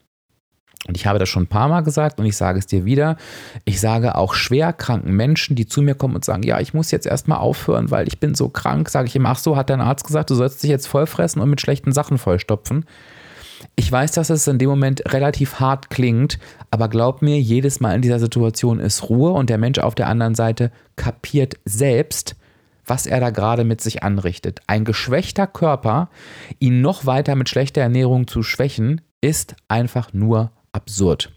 Und 0.87 0.95
ich 0.95 1.05
habe 1.05 1.19
das 1.19 1.27
schon 1.27 1.43
ein 1.43 1.47
paar 1.47 1.67
Mal 1.67 1.81
gesagt 1.81 2.19
und 2.19 2.25
ich 2.25 2.37
sage 2.37 2.59
es 2.59 2.67
dir 2.67 2.85
wieder. 2.85 3.17
Ich 3.65 3.81
sage 3.81 4.15
auch 4.15 4.33
schwer 4.33 4.71
kranken 4.71 5.13
Menschen, 5.13 5.57
die 5.57 5.65
zu 5.65 5.81
mir 5.81 5.95
kommen 5.95 6.15
und 6.15 6.23
sagen, 6.23 6.43
ja, 6.43 6.61
ich 6.61 6.73
muss 6.73 6.91
jetzt 6.91 7.05
erstmal 7.05 7.39
aufhören, 7.39 7.91
weil 7.91 8.07
ich 8.07 8.21
bin 8.21 8.33
so 8.33 8.47
krank, 8.47 8.87
sage 8.87 9.09
ich 9.09 9.15
ihm, 9.17 9.25
ach 9.25 9.39
so, 9.39 9.57
hat 9.57 9.69
dein 9.69 9.81
Arzt 9.81 10.05
gesagt, 10.05 10.29
du 10.29 10.35
sollst 10.35 10.63
dich 10.63 10.69
jetzt 10.69 10.87
vollfressen 10.87 11.41
und 11.41 11.49
mit 11.49 11.59
schlechten 11.59 11.91
Sachen 11.91 12.17
vollstopfen. 12.17 12.85
Ich 13.75 13.91
weiß, 13.91 14.11
dass 14.11 14.29
es 14.29 14.47
in 14.47 14.59
dem 14.59 14.69
Moment 14.69 15.13
relativ 15.13 15.59
hart 15.59 15.89
klingt, 15.89 16.39
aber 16.71 16.89
glaub 16.89 17.21
mir, 17.21 17.39
jedes 17.39 17.79
Mal 17.79 17.95
in 17.95 18.01
dieser 18.01 18.19
Situation 18.19 18.79
ist 18.79 19.09
Ruhe 19.09 19.31
und 19.31 19.49
der 19.49 19.57
Mensch 19.57 19.79
auf 19.79 19.95
der 19.95 20.07
anderen 20.07 20.35
Seite 20.35 20.71
kapiert 20.95 21.55
selbst, 21.65 22.35
was 22.85 23.05
er 23.05 23.19
da 23.19 23.29
gerade 23.29 23.63
mit 23.63 23.81
sich 23.81 24.03
anrichtet. 24.03 24.61
Ein 24.67 24.85
geschwächter 24.85 25.47
Körper, 25.47 26.09
ihn 26.59 26.81
noch 26.81 27.05
weiter 27.05 27.35
mit 27.35 27.49
schlechter 27.49 27.81
Ernährung 27.81 28.27
zu 28.27 28.43
schwächen, 28.43 29.01
ist 29.21 29.55
einfach 29.67 30.13
nur 30.13 30.51
absurd. 30.71 31.36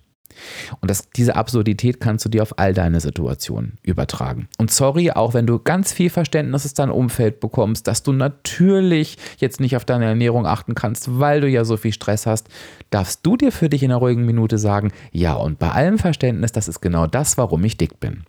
Und 0.81 0.91
das, 0.91 1.11
diese 1.11 1.37
Absurdität 1.37 2.01
kannst 2.01 2.25
du 2.25 2.29
dir 2.29 2.43
auf 2.43 2.59
all 2.59 2.75
deine 2.75 3.01
Situationen 3.01 3.79
übertragen. 3.83 4.49
Und 4.59 4.71
sorry, 4.71 5.11
auch 5.11 5.35
wenn 5.35 5.47
du 5.47 5.59
ganz 5.59 5.93
viel 5.93 6.11
Verständnis 6.11 6.65
aus 6.65 6.75
deinem 6.75 6.93
Umfeld 6.93 7.41
bekommst, 7.41 7.87
dass 7.87 8.03
du 8.03 8.13
natürlich 8.13 9.19
jetzt 9.39 9.61
nicht 9.61 9.77
auf 9.77 9.85
deine 9.85 10.07
Ernährung 10.07 10.47
achten 10.47 10.75
kannst, 10.75 11.19
weil 11.19 11.41
du 11.41 11.49
ja 11.49 11.65
so 11.65 11.77
viel 11.77 11.93
Stress 11.93 12.27
hast, 12.27 12.49
darfst 12.91 13.21
du 13.25 13.37
dir 13.37 13.53
für 13.53 13.69
dich 13.69 13.83
in 13.83 13.91
einer 13.91 14.01
ruhigen 14.01 14.25
Minute 14.25 14.59
sagen, 14.59 14.93
ja, 15.13 15.35
und 15.35 15.59
bei 15.59 15.71
allem 15.71 15.99
Verständnis, 15.99 16.53
das 16.53 16.69
ist 16.69 16.81
genau 16.81 17.07
das, 17.07 17.39
warum 17.39 17.65
ich 17.65 17.77
dick 17.77 18.01
bin. 18.01 18.25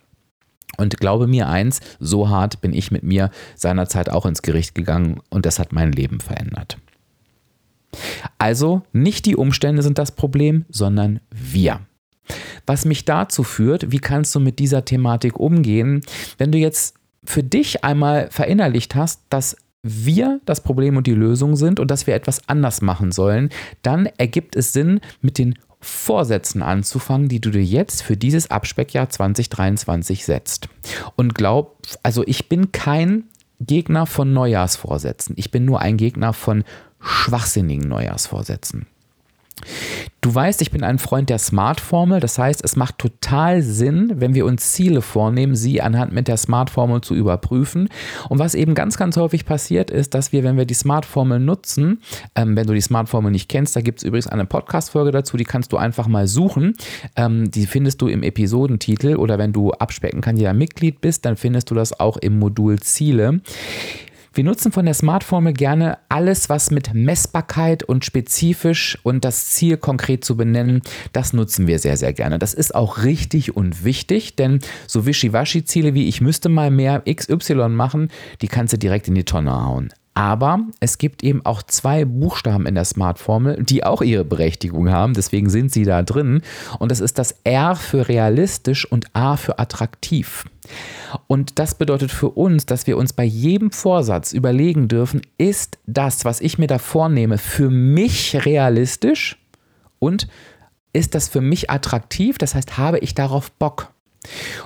Und 0.77 0.97
glaube 0.97 1.27
mir 1.27 1.47
eins, 1.47 1.79
so 1.99 2.29
hart 2.29 2.61
bin 2.61 2.73
ich 2.73 2.91
mit 2.91 3.03
mir 3.03 3.29
seinerzeit 3.55 4.09
auch 4.09 4.25
ins 4.25 4.41
Gericht 4.41 4.73
gegangen 4.73 5.19
und 5.29 5.45
das 5.45 5.59
hat 5.59 5.73
mein 5.73 5.91
Leben 5.91 6.19
verändert. 6.19 6.77
Also 8.37 8.83
nicht 8.93 9.25
die 9.25 9.35
Umstände 9.35 9.83
sind 9.83 9.97
das 9.97 10.11
Problem, 10.11 10.65
sondern 10.69 11.19
wir. 11.29 11.81
Was 12.65 12.85
mich 12.85 13.05
dazu 13.05 13.43
führt, 13.43 13.91
wie 13.91 13.99
kannst 13.99 14.33
du 14.35 14.39
mit 14.39 14.59
dieser 14.59 14.85
Thematik 14.85 15.39
umgehen, 15.39 16.01
wenn 16.37 16.51
du 16.51 16.57
jetzt 16.57 16.95
für 17.23 17.43
dich 17.43 17.83
einmal 17.83 18.29
verinnerlicht 18.31 18.95
hast, 18.95 19.21
dass 19.29 19.55
wir 19.83 20.39
das 20.45 20.61
Problem 20.61 20.97
und 20.97 21.07
die 21.07 21.13
Lösung 21.13 21.55
sind 21.55 21.79
und 21.79 21.89
dass 21.89 22.07
wir 22.07 22.15
etwas 22.15 22.47
anders 22.47 22.81
machen 22.81 23.11
sollen, 23.11 23.49
dann 23.81 24.05
ergibt 24.17 24.55
es 24.55 24.73
Sinn, 24.73 25.01
mit 25.21 25.37
den 25.37 25.55
Vorsätzen 25.79 26.61
anzufangen, 26.61 27.27
die 27.27 27.41
du 27.41 27.49
dir 27.49 27.63
jetzt 27.63 28.03
für 28.03 28.15
dieses 28.15 28.51
Abspeckjahr 28.51 29.09
2023 29.09 30.25
setzt. 30.25 30.69
Und 31.15 31.33
glaub, 31.33 31.79
also 32.03 32.23
ich 32.27 32.47
bin 32.47 32.71
kein 32.71 33.23
Gegner 33.59 34.05
von 34.05 34.31
Neujahrsvorsätzen. 34.31 35.33
Ich 35.37 35.49
bin 35.49 35.65
nur 35.65 35.79
ein 35.79 35.97
Gegner 35.97 36.33
von 36.33 36.63
schwachsinnigen 36.99 37.89
Neujahrsvorsätzen. 37.89 38.85
Du 40.21 40.33
weißt, 40.33 40.61
ich 40.61 40.69
bin 40.69 40.83
ein 40.83 40.99
Freund 40.99 41.31
der 41.31 41.39
Smart-Formel. 41.39 42.19
Das 42.19 42.37
heißt, 42.37 42.63
es 42.63 42.75
macht 42.75 42.99
total 42.99 43.63
Sinn, 43.63 44.13
wenn 44.15 44.35
wir 44.35 44.45
uns 44.45 44.71
Ziele 44.71 45.01
vornehmen, 45.01 45.55
sie 45.55 45.81
anhand 45.81 46.13
mit 46.13 46.27
der 46.27 46.37
Smart-Formel 46.37 47.01
zu 47.01 47.15
überprüfen. 47.15 47.89
Und 48.29 48.37
was 48.37 48.53
eben 48.53 48.75
ganz, 48.75 48.97
ganz 48.97 49.17
häufig 49.17 49.45
passiert 49.45 49.89
ist, 49.89 50.13
dass 50.13 50.31
wir, 50.31 50.43
wenn 50.43 50.57
wir 50.57 50.65
die 50.65 50.75
Smart-Formel 50.75 51.39
nutzen, 51.39 52.01
ähm, 52.35 52.55
wenn 52.55 52.67
du 52.67 52.73
die 52.73 52.81
Smart-Formel 52.81 53.31
nicht 53.31 53.49
kennst, 53.49 53.75
da 53.75 53.81
gibt 53.81 53.99
es 53.99 54.03
übrigens 54.03 54.27
eine 54.27 54.45
Podcast-Folge 54.45 55.11
dazu, 55.11 55.37
die 55.37 55.43
kannst 55.43 55.71
du 55.73 55.77
einfach 55.77 56.07
mal 56.07 56.27
suchen. 56.27 56.75
Ähm, 57.15 57.49
die 57.49 57.65
findest 57.65 58.01
du 58.01 58.07
im 58.07 58.21
Episodentitel 58.21 59.15
oder 59.15 59.39
wenn 59.39 59.53
du 59.53 59.71
abspecken 59.71 60.21
kann, 60.21 60.37
jeder 60.37 60.53
Mitglied 60.53 61.01
bist, 61.01 61.25
dann 61.25 61.35
findest 61.35 61.71
du 61.71 61.75
das 61.75 61.99
auch 61.99 62.17
im 62.17 62.37
Modul 62.37 62.79
Ziele. 62.79 63.41
Wir 64.33 64.45
nutzen 64.45 64.71
von 64.71 64.85
der 64.85 64.93
Smart-Formel 64.93 65.51
gerne 65.51 65.97
alles, 66.07 66.47
was 66.47 66.71
mit 66.71 66.93
Messbarkeit 66.93 67.83
und 67.83 68.05
spezifisch 68.05 68.97
und 69.03 69.25
das 69.25 69.49
Ziel 69.49 69.75
konkret 69.75 70.23
zu 70.23 70.37
benennen, 70.37 70.81
das 71.11 71.33
nutzen 71.33 71.67
wir 71.67 71.79
sehr, 71.79 71.97
sehr 71.97 72.13
gerne. 72.13 72.39
Das 72.39 72.53
ist 72.53 72.73
auch 72.73 73.03
richtig 73.03 73.57
und 73.57 73.83
wichtig, 73.83 74.37
denn 74.37 74.61
so 74.87 75.05
Wischiwaschi-Ziele 75.05 75.93
wie 75.95 76.07
ich 76.07 76.21
müsste 76.21 76.47
mal 76.47 76.71
mehr 76.71 77.03
XY 77.13 77.67
machen, 77.67 78.09
die 78.41 78.47
kannst 78.47 78.71
du 78.71 78.77
direkt 78.77 79.09
in 79.09 79.15
die 79.15 79.25
Tonne 79.25 79.51
hauen. 79.51 79.91
Aber 80.13 80.59
es 80.81 80.97
gibt 80.97 81.23
eben 81.23 81.45
auch 81.45 81.63
zwei 81.63 82.03
Buchstaben 82.03 82.65
in 82.65 82.75
der 82.75 82.83
Smart-Formel, 82.83 83.63
die 83.63 83.85
auch 83.85 84.01
ihre 84.01 84.25
Berechtigung 84.25 84.89
haben. 84.89 85.13
Deswegen 85.13 85.49
sind 85.49 85.71
sie 85.71 85.85
da 85.85 86.03
drin. 86.03 86.41
Und 86.79 86.91
das 86.91 86.99
ist 86.99 87.17
das 87.17 87.35
R 87.45 87.75
für 87.75 88.09
realistisch 88.09 88.85
und 88.85 89.05
A 89.13 89.37
für 89.37 89.57
attraktiv. 89.57 90.43
Und 91.27 91.59
das 91.59 91.75
bedeutet 91.75 92.11
für 92.11 92.29
uns, 92.29 92.65
dass 92.65 92.87
wir 92.87 92.97
uns 92.97 93.13
bei 93.13 93.23
jedem 93.23 93.71
Vorsatz 93.71 94.33
überlegen 94.33 94.89
dürfen, 94.89 95.21
ist 95.37 95.79
das, 95.85 96.25
was 96.25 96.41
ich 96.41 96.57
mir 96.57 96.67
da 96.67 96.77
vornehme, 96.77 97.37
für 97.37 97.69
mich 97.69 98.45
realistisch 98.45 99.37
und 99.99 100.27
ist 100.93 101.15
das 101.15 101.29
für 101.29 101.41
mich 101.41 101.69
attraktiv? 101.69 102.37
Das 102.37 102.53
heißt, 102.53 102.77
habe 102.77 102.99
ich 102.99 103.15
darauf 103.15 103.51
Bock? 103.51 103.90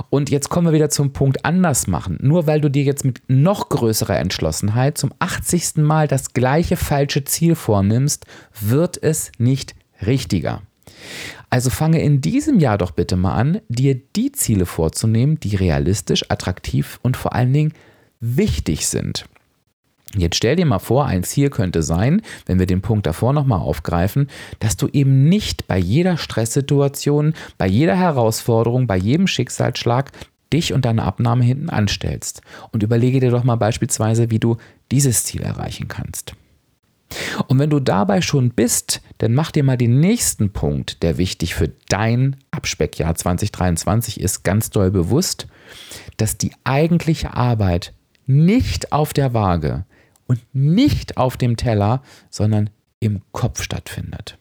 Und 0.10 0.30
jetzt 0.30 0.50
kommen 0.50 0.68
wir 0.68 0.74
wieder 0.74 0.90
zum 0.90 1.14
Punkt 1.14 1.46
anders 1.46 1.88
machen. 1.88 2.18
Nur 2.22 2.48
weil 2.48 2.62
du 2.62 2.70
dir 2.70 2.84
jetzt 2.84 3.06
mit 3.06 3.22
noch 3.28 3.70
größerer 3.70 4.18
Entschlossenheit 4.18 4.98
zum 4.98 5.14
80. 5.20 5.78
Mal 5.78 6.08
das 6.08 6.34
gleiche 6.34 6.78
falsche 6.78 7.24
Ziel 7.24 7.56
vornimmst, 7.56 8.26
wird 8.60 9.02
es 9.02 9.32
nicht 9.38 9.76
richtiger. 10.06 10.62
Also 11.50 11.70
fange 11.70 12.02
in 12.02 12.22
diesem 12.22 12.60
Jahr 12.60 12.78
doch 12.78 12.92
bitte 12.92 13.16
mal 13.16 13.36
an, 13.36 13.62
dir 13.70 13.96
die 13.96 14.32
Ziele 14.32 14.66
vorzunehmen, 14.66 15.40
die 15.40 15.56
realistisch, 15.56 16.30
attraktiv 16.30 17.00
und 17.02 17.18
vor 17.18 17.34
allen 17.34 17.54
Dingen 17.54 17.74
wichtig 18.20 18.88
sind. 18.88 19.26
Jetzt 20.14 20.38
stell 20.38 20.56
dir 20.56 20.66
mal 20.66 20.80
vor, 20.80 21.06
ein 21.06 21.24
Ziel 21.24 21.50
könnte 21.50 21.84
sein, 21.84 22.22
wenn 22.46 22.60
wir 22.60 22.68
den 22.68 22.82
Punkt 22.82 23.06
davor 23.06 23.34
nochmal 23.34 23.60
aufgreifen, 23.60 24.30
dass 24.60 24.78
du 24.78 24.88
eben 24.88 25.28
nicht 25.28 25.68
bei 25.68 25.78
jeder 25.78 26.18
Stresssituation, 26.18 27.34
bei 27.58 27.68
jeder 27.68 27.98
Herausforderung, 27.98 28.88
bei 28.88 28.98
jedem 28.98 29.28
Schicksalsschlag 29.28 30.12
dich 30.54 30.74
und 30.74 30.86
deine 30.86 31.04
Abnahme 31.04 31.44
hinten 31.44 31.70
anstellst. 31.70 32.42
Und 32.72 32.84
überlege 32.84 33.20
dir 33.20 33.32
doch 33.32 33.44
mal 33.44 33.56
beispielsweise, 33.56 34.30
wie 34.30 34.40
du 34.40 34.58
dieses 34.92 35.24
Ziel 35.24 35.42
erreichen 35.42 35.88
kannst. 35.88 36.34
Und 37.48 37.60
wenn 37.60 37.70
du 37.70 37.80
dabei 37.80 38.22
schon 38.22 38.52
bist, 38.52 39.02
dann 39.18 39.34
mach 39.34 39.52
dir 39.52 39.64
mal 39.64 39.78
den 39.78 40.00
nächsten 40.00 40.52
Punkt, 40.52 41.04
der 41.04 41.18
wichtig 41.18 41.56
für 41.56 41.72
dein 41.90 42.38
Abspeckjahr 42.52 43.16
2023 43.16 44.20
ist, 44.20 44.44
ganz 44.44 44.70
doll 44.70 44.92
bewusst, 44.92 45.48
dass 46.18 46.38
die 46.38 46.52
eigentliche 46.64 47.34
Arbeit 47.34 47.94
nicht 48.26 48.92
auf 48.92 49.14
der 49.14 49.34
Waage, 49.34 49.86
und 50.28 50.40
nicht 50.54 51.18
auf 51.18 51.38
dem 51.38 51.58
Teller, 51.58 52.02
sondern 52.30 52.70
im 53.00 53.22
Kopf 53.32 53.62
stattfindet. 53.62 54.38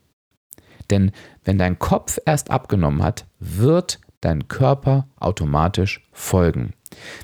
Denn 0.91 1.12
wenn 1.45 1.59
dein 1.59 1.79
Kopf 1.79 2.19
erst 2.25 2.50
abgenommen 2.50 3.03
hat, 3.03 3.26
wird 3.38 4.00
dein 4.21 4.49
Körper 4.49 5.07
automatisch 5.17 6.03
folgen. 6.12 6.73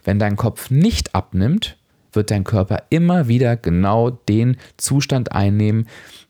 Wenn 0.05 0.19
dein 0.19 0.37
Kopf 0.37 0.71
nicht 0.71 1.14
abnimmt, 1.14 1.79
wird 2.12 2.31
dein 2.31 2.45
Körper 2.45 2.85
immer 2.90 3.29
wieder 3.29 3.57
genau 3.57 4.11
den 4.11 4.57
Zustand 4.76 5.33
einnehmen, 5.33 5.87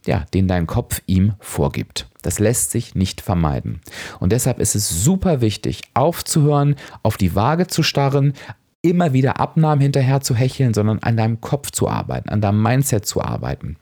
ja, 0.06 0.26
den 0.34 0.46
dein 0.46 0.66
Kopf 0.66 1.00
ihm 1.06 1.34
vorgibt. 1.40 2.08
Das 2.22 2.38
lässt 2.38 2.70
sich 2.70 2.94
nicht 2.94 3.22
vermeiden. 3.22 3.80
Und 4.18 4.32
deshalb 4.32 4.58
ist 4.58 4.75
es 4.75 5.04
super 5.04 5.40
wichtig, 5.40 5.82
aufzuhören, 5.94 6.76
auf 7.02 7.16
die 7.16 7.34
Waage 7.34 7.66
zu 7.66 7.82
starren, 7.82 8.34
immer 8.82 9.12
wieder 9.12 9.40
Abnahmen 9.40 9.80
hinterher 9.80 10.20
zu 10.20 10.34
hecheln, 10.34 10.75
sondern 10.75 11.00
an 11.00 11.16
deinem 11.16 11.40
Kopf 11.40 11.70
zu 11.70 11.88
arbeiten, 11.88 12.28
an 12.28 12.40
deinem 12.40 12.62
Mindset 12.62 13.06
zu 13.06 13.22
arbeiten. 13.22 13.76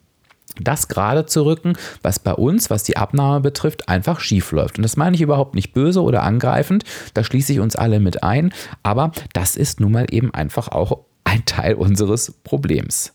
Das 0.60 0.88
gerade 0.88 1.26
zu 1.26 1.44
rücken, 1.44 1.74
was 2.02 2.18
bei 2.18 2.32
uns, 2.32 2.68
was 2.68 2.82
die 2.82 2.96
Abnahme 2.96 3.40
betrifft, 3.40 3.88
einfach 3.88 4.18
schief 4.18 4.50
läuft. 4.50 4.78
Und 4.78 4.82
das 4.82 4.96
meine 4.96 5.14
ich 5.14 5.22
überhaupt 5.22 5.54
nicht 5.54 5.72
böse 5.72 6.02
oder 6.02 6.22
angreifend, 6.22 6.84
da 7.14 7.22
schließe 7.22 7.52
ich 7.52 7.60
uns 7.60 7.76
alle 7.76 8.00
mit 8.00 8.22
ein, 8.22 8.52
aber 8.82 9.12
das 9.32 9.56
ist 9.56 9.78
nun 9.78 9.92
mal 9.92 10.06
eben 10.10 10.34
einfach 10.34 10.68
auch 10.68 11.00
ein 11.24 11.44
Teil 11.44 11.74
unseres 11.74 12.32
Problems. 12.42 13.12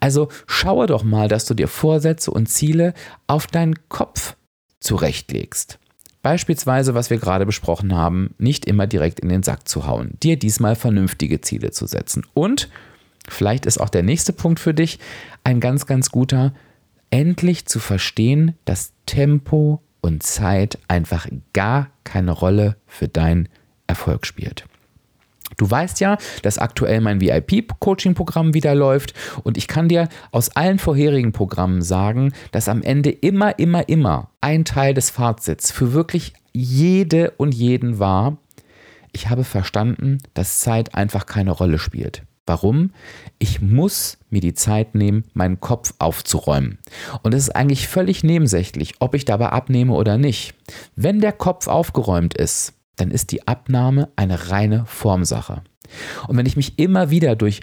Also 0.00 0.28
schaue 0.46 0.86
doch 0.86 1.02
mal, 1.02 1.28
dass 1.28 1.44
du 1.44 1.54
dir 1.54 1.68
Vorsätze 1.68 2.30
und 2.30 2.48
Ziele 2.48 2.94
auf 3.26 3.48
deinen 3.48 3.74
Kopf 3.88 4.36
zurechtlegst. 4.80 5.78
Beispielsweise, 6.22 6.94
was 6.94 7.10
wir 7.10 7.18
gerade 7.18 7.46
besprochen 7.46 7.94
haben, 7.94 8.34
nicht 8.38 8.66
immer 8.66 8.86
direkt 8.86 9.20
in 9.20 9.28
den 9.28 9.42
Sack 9.42 9.68
zu 9.68 9.86
hauen, 9.86 10.12
dir 10.22 10.36
diesmal 10.38 10.74
vernünftige 10.76 11.40
Ziele 11.40 11.70
zu 11.70 11.86
setzen. 11.86 12.24
Und 12.34 12.68
vielleicht 13.28 13.66
ist 13.66 13.78
auch 13.78 13.88
der 13.88 14.02
nächste 14.02 14.32
Punkt 14.32 14.58
für 14.58 14.74
dich 14.74 14.98
ein 15.44 15.60
ganz, 15.60 15.86
ganz 15.86 16.10
guter, 16.10 16.52
endlich 17.10 17.66
zu 17.66 17.78
verstehen, 17.78 18.54
dass 18.64 18.92
Tempo 19.06 19.82
und 20.00 20.22
Zeit 20.22 20.78
einfach 20.88 21.26
gar 21.52 21.90
keine 22.04 22.32
Rolle 22.32 22.76
für 22.86 23.08
deinen 23.08 23.48
Erfolg 23.86 24.26
spielt. 24.26 24.66
Du 25.58 25.68
weißt 25.70 26.00
ja, 26.00 26.16
dass 26.42 26.56
aktuell 26.56 27.00
mein 27.00 27.20
VIP-Coaching-Programm 27.20 28.54
wieder 28.54 28.74
läuft 28.74 29.12
und 29.42 29.58
ich 29.58 29.68
kann 29.68 29.88
dir 29.88 30.08
aus 30.30 30.56
allen 30.56 30.78
vorherigen 30.78 31.32
Programmen 31.32 31.82
sagen, 31.82 32.32
dass 32.52 32.68
am 32.68 32.80
Ende 32.80 33.10
immer, 33.10 33.58
immer, 33.58 33.88
immer 33.88 34.30
ein 34.40 34.64
Teil 34.64 34.94
des 34.94 35.10
Fazits 35.10 35.70
für 35.72 35.92
wirklich 35.92 36.32
jede 36.52 37.32
und 37.32 37.54
jeden 37.54 37.98
war, 37.98 38.38
ich 39.12 39.28
habe 39.28 39.42
verstanden, 39.42 40.18
dass 40.32 40.60
Zeit 40.60 40.94
einfach 40.94 41.26
keine 41.26 41.50
Rolle 41.50 41.78
spielt. 41.78 42.22
Warum? 42.46 42.92
Ich 43.38 43.60
muss 43.60 44.16
mir 44.30 44.40
die 44.40 44.54
Zeit 44.54 44.94
nehmen, 44.94 45.24
meinen 45.34 45.60
Kopf 45.60 45.92
aufzuräumen. 45.98 46.78
Und 47.22 47.34
es 47.34 47.42
ist 47.42 47.56
eigentlich 47.56 47.88
völlig 47.88 48.24
nebensächlich, 48.24 48.94
ob 49.00 49.14
ich 49.14 49.24
dabei 49.26 49.50
abnehme 49.50 49.92
oder 49.92 50.16
nicht. 50.16 50.54
Wenn 50.96 51.20
der 51.20 51.32
Kopf 51.32 51.66
aufgeräumt 51.66 52.34
ist, 52.34 52.77
dann 53.00 53.10
ist 53.10 53.32
die 53.32 53.46
Abnahme 53.46 54.08
eine 54.16 54.50
reine 54.50 54.84
Formsache. 54.86 55.62
Und 56.26 56.36
wenn 56.36 56.46
ich 56.46 56.56
mich 56.56 56.78
immer 56.78 57.10
wieder 57.10 57.36
durch 57.36 57.60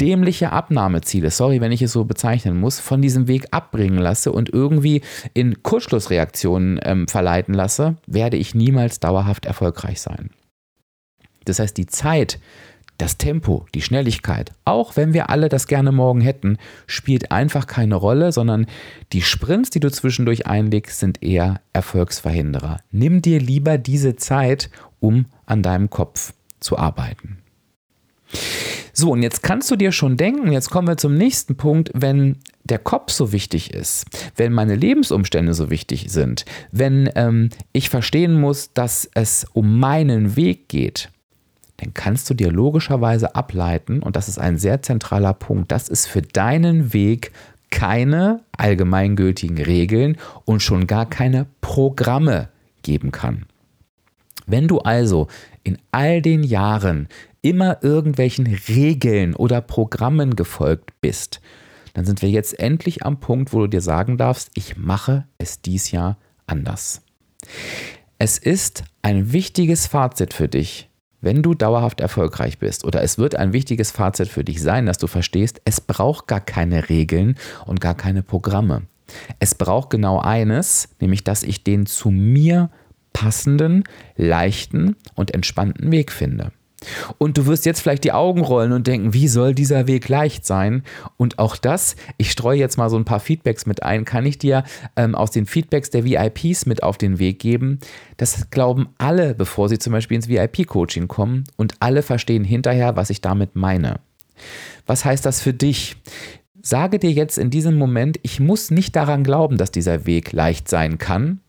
dämliche 0.00 0.52
Abnahmeziele, 0.52 1.30
sorry, 1.30 1.60
wenn 1.60 1.72
ich 1.72 1.82
es 1.82 1.92
so 1.92 2.04
bezeichnen 2.04 2.58
muss, 2.58 2.80
von 2.80 3.00
diesem 3.00 3.28
Weg 3.28 3.46
abbringen 3.52 3.98
lasse 3.98 4.32
und 4.32 4.50
irgendwie 4.52 5.02
in 5.34 5.62
Kurzschlussreaktionen 5.62 6.80
ähm, 6.82 7.08
verleiten 7.08 7.54
lasse, 7.54 7.96
werde 8.06 8.36
ich 8.36 8.54
niemals 8.54 9.00
dauerhaft 9.00 9.46
erfolgreich 9.46 10.00
sein. 10.00 10.30
Das 11.44 11.58
heißt, 11.58 11.76
die 11.76 11.86
Zeit, 11.86 12.40
Das 12.98 13.18
Tempo, 13.18 13.66
die 13.74 13.82
Schnelligkeit, 13.82 14.52
auch 14.64 14.96
wenn 14.96 15.12
wir 15.12 15.28
alle 15.28 15.48
das 15.48 15.66
gerne 15.66 15.90
morgen 15.90 16.20
hätten, 16.20 16.58
spielt 16.86 17.32
einfach 17.32 17.66
keine 17.66 17.96
Rolle, 17.96 18.30
sondern 18.30 18.66
die 19.12 19.22
Sprints, 19.22 19.70
die 19.70 19.80
du 19.80 19.90
zwischendurch 19.90 20.46
einlegst, 20.46 21.00
sind 21.00 21.22
eher 21.22 21.60
Erfolgsverhinderer. 21.72 22.78
Nimm 22.92 23.20
dir 23.20 23.40
lieber 23.40 23.78
diese 23.78 24.14
Zeit, 24.14 24.70
um 25.00 25.26
an 25.44 25.62
deinem 25.62 25.90
Kopf 25.90 26.34
zu 26.60 26.78
arbeiten. 26.78 27.38
So, 28.92 29.10
und 29.10 29.22
jetzt 29.22 29.42
kannst 29.42 29.72
du 29.72 29.76
dir 29.76 29.90
schon 29.90 30.16
denken, 30.16 30.52
jetzt 30.52 30.70
kommen 30.70 30.86
wir 30.86 30.96
zum 30.96 31.16
nächsten 31.16 31.56
Punkt, 31.56 31.90
wenn 31.94 32.36
der 32.62 32.78
Kopf 32.78 33.10
so 33.10 33.32
wichtig 33.32 33.74
ist, 33.74 34.06
wenn 34.36 34.52
meine 34.52 34.76
Lebensumstände 34.76 35.52
so 35.52 35.68
wichtig 35.68 36.06
sind, 36.10 36.44
wenn 36.70 37.10
ähm, 37.16 37.50
ich 37.72 37.90
verstehen 37.90 38.40
muss, 38.40 38.72
dass 38.72 39.10
es 39.14 39.46
um 39.52 39.80
meinen 39.80 40.36
Weg 40.36 40.68
geht, 40.68 41.10
dann 41.78 41.94
kannst 41.94 42.28
du 42.30 42.34
dir 42.34 42.50
logischerweise 42.50 43.34
ableiten, 43.34 44.02
und 44.02 44.16
das 44.16 44.28
ist 44.28 44.38
ein 44.38 44.58
sehr 44.58 44.82
zentraler 44.82 45.34
Punkt, 45.34 45.72
dass 45.72 45.88
es 45.88 46.06
für 46.06 46.22
deinen 46.22 46.92
Weg 46.92 47.32
keine 47.70 48.40
allgemeingültigen 48.56 49.58
Regeln 49.58 50.16
und 50.44 50.62
schon 50.62 50.86
gar 50.86 51.06
keine 51.06 51.46
Programme 51.60 52.48
geben 52.82 53.10
kann. 53.10 53.46
Wenn 54.46 54.68
du 54.68 54.78
also 54.78 55.28
in 55.64 55.78
all 55.90 56.22
den 56.22 56.44
Jahren 56.44 57.08
immer 57.42 57.82
irgendwelchen 57.82 58.46
Regeln 58.68 59.34
oder 59.34 59.60
Programmen 59.60 60.36
gefolgt 60.36 60.92
bist, 61.00 61.40
dann 61.94 62.04
sind 62.04 62.22
wir 62.22 62.30
jetzt 62.30 62.58
endlich 62.58 63.04
am 63.04 63.20
Punkt, 63.20 63.52
wo 63.52 63.60
du 63.60 63.68
dir 63.68 63.80
sagen 63.80 64.18
darfst, 64.18 64.50
ich 64.54 64.76
mache 64.76 65.26
es 65.38 65.60
dies 65.60 65.90
Jahr 65.90 66.18
anders. 66.46 67.02
Es 68.18 68.38
ist 68.38 68.84
ein 69.02 69.32
wichtiges 69.32 69.86
Fazit 69.86 70.34
für 70.34 70.48
dich, 70.48 70.88
wenn 71.24 71.42
du 71.42 71.54
dauerhaft 71.54 72.00
erfolgreich 72.00 72.58
bist, 72.58 72.84
oder 72.84 73.02
es 73.02 73.18
wird 73.18 73.34
ein 73.34 73.52
wichtiges 73.52 73.90
Fazit 73.90 74.28
für 74.28 74.44
dich 74.44 74.60
sein, 74.60 74.86
dass 74.86 74.98
du 74.98 75.06
verstehst, 75.06 75.60
es 75.64 75.80
braucht 75.80 76.26
gar 76.26 76.40
keine 76.40 76.88
Regeln 76.88 77.36
und 77.66 77.80
gar 77.80 77.94
keine 77.94 78.22
Programme. 78.22 78.82
Es 79.38 79.54
braucht 79.54 79.90
genau 79.90 80.20
eines, 80.20 80.88
nämlich 81.00 81.24
dass 81.24 81.42
ich 81.42 81.64
den 81.64 81.86
zu 81.86 82.10
mir 82.10 82.70
passenden, 83.12 83.84
leichten 84.16 84.96
und 85.14 85.32
entspannten 85.32 85.90
Weg 85.90 86.12
finde. 86.12 86.52
Und 87.18 87.38
du 87.38 87.46
wirst 87.46 87.66
jetzt 87.66 87.80
vielleicht 87.80 88.04
die 88.04 88.12
Augen 88.12 88.40
rollen 88.40 88.72
und 88.72 88.86
denken, 88.86 89.12
wie 89.12 89.28
soll 89.28 89.54
dieser 89.54 89.86
Weg 89.86 90.08
leicht 90.08 90.46
sein? 90.46 90.82
Und 91.16 91.38
auch 91.38 91.56
das, 91.56 91.96
ich 92.16 92.30
streue 92.30 92.58
jetzt 92.58 92.76
mal 92.76 92.90
so 92.90 92.96
ein 92.96 93.04
paar 93.04 93.20
Feedbacks 93.20 93.66
mit 93.66 93.82
ein, 93.82 94.04
kann 94.04 94.26
ich 94.26 94.38
dir 94.38 94.64
ähm, 94.96 95.14
aus 95.14 95.30
den 95.30 95.46
Feedbacks 95.46 95.90
der 95.90 96.04
VIPs 96.04 96.66
mit 96.66 96.82
auf 96.82 96.98
den 96.98 97.18
Weg 97.18 97.38
geben. 97.38 97.78
Das 98.16 98.50
glauben 98.50 98.88
alle, 98.98 99.34
bevor 99.34 99.68
sie 99.68 99.78
zum 99.78 99.92
Beispiel 99.92 100.16
ins 100.16 100.28
VIP-Coaching 100.28 101.08
kommen 101.08 101.44
und 101.56 101.74
alle 101.80 102.02
verstehen 102.02 102.44
hinterher, 102.44 102.96
was 102.96 103.10
ich 103.10 103.20
damit 103.20 103.56
meine. 103.56 104.00
Was 104.86 105.04
heißt 105.04 105.24
das 105.24 105.40
für 105.40 105.52
dich? 105.54 105.96
Sage 106.62 106.98
dir 106.98 107.12
jetzt 107.12 107.38
in 107.38 107.50
diesem 107.50 107.76
Moment, 107.76 108.18
ich 108.22 108.40
muss 108.40 108.70
nicht 108.70 108.96
daran 108.96 109.22
glauben, 109.22 109.58
dass 109.58 109.70
dieser 109.70 110.06
Weg 110.06 110.32
leicht 110.32 110.68
sein 110.68 110.96
kann, 110.98 111.40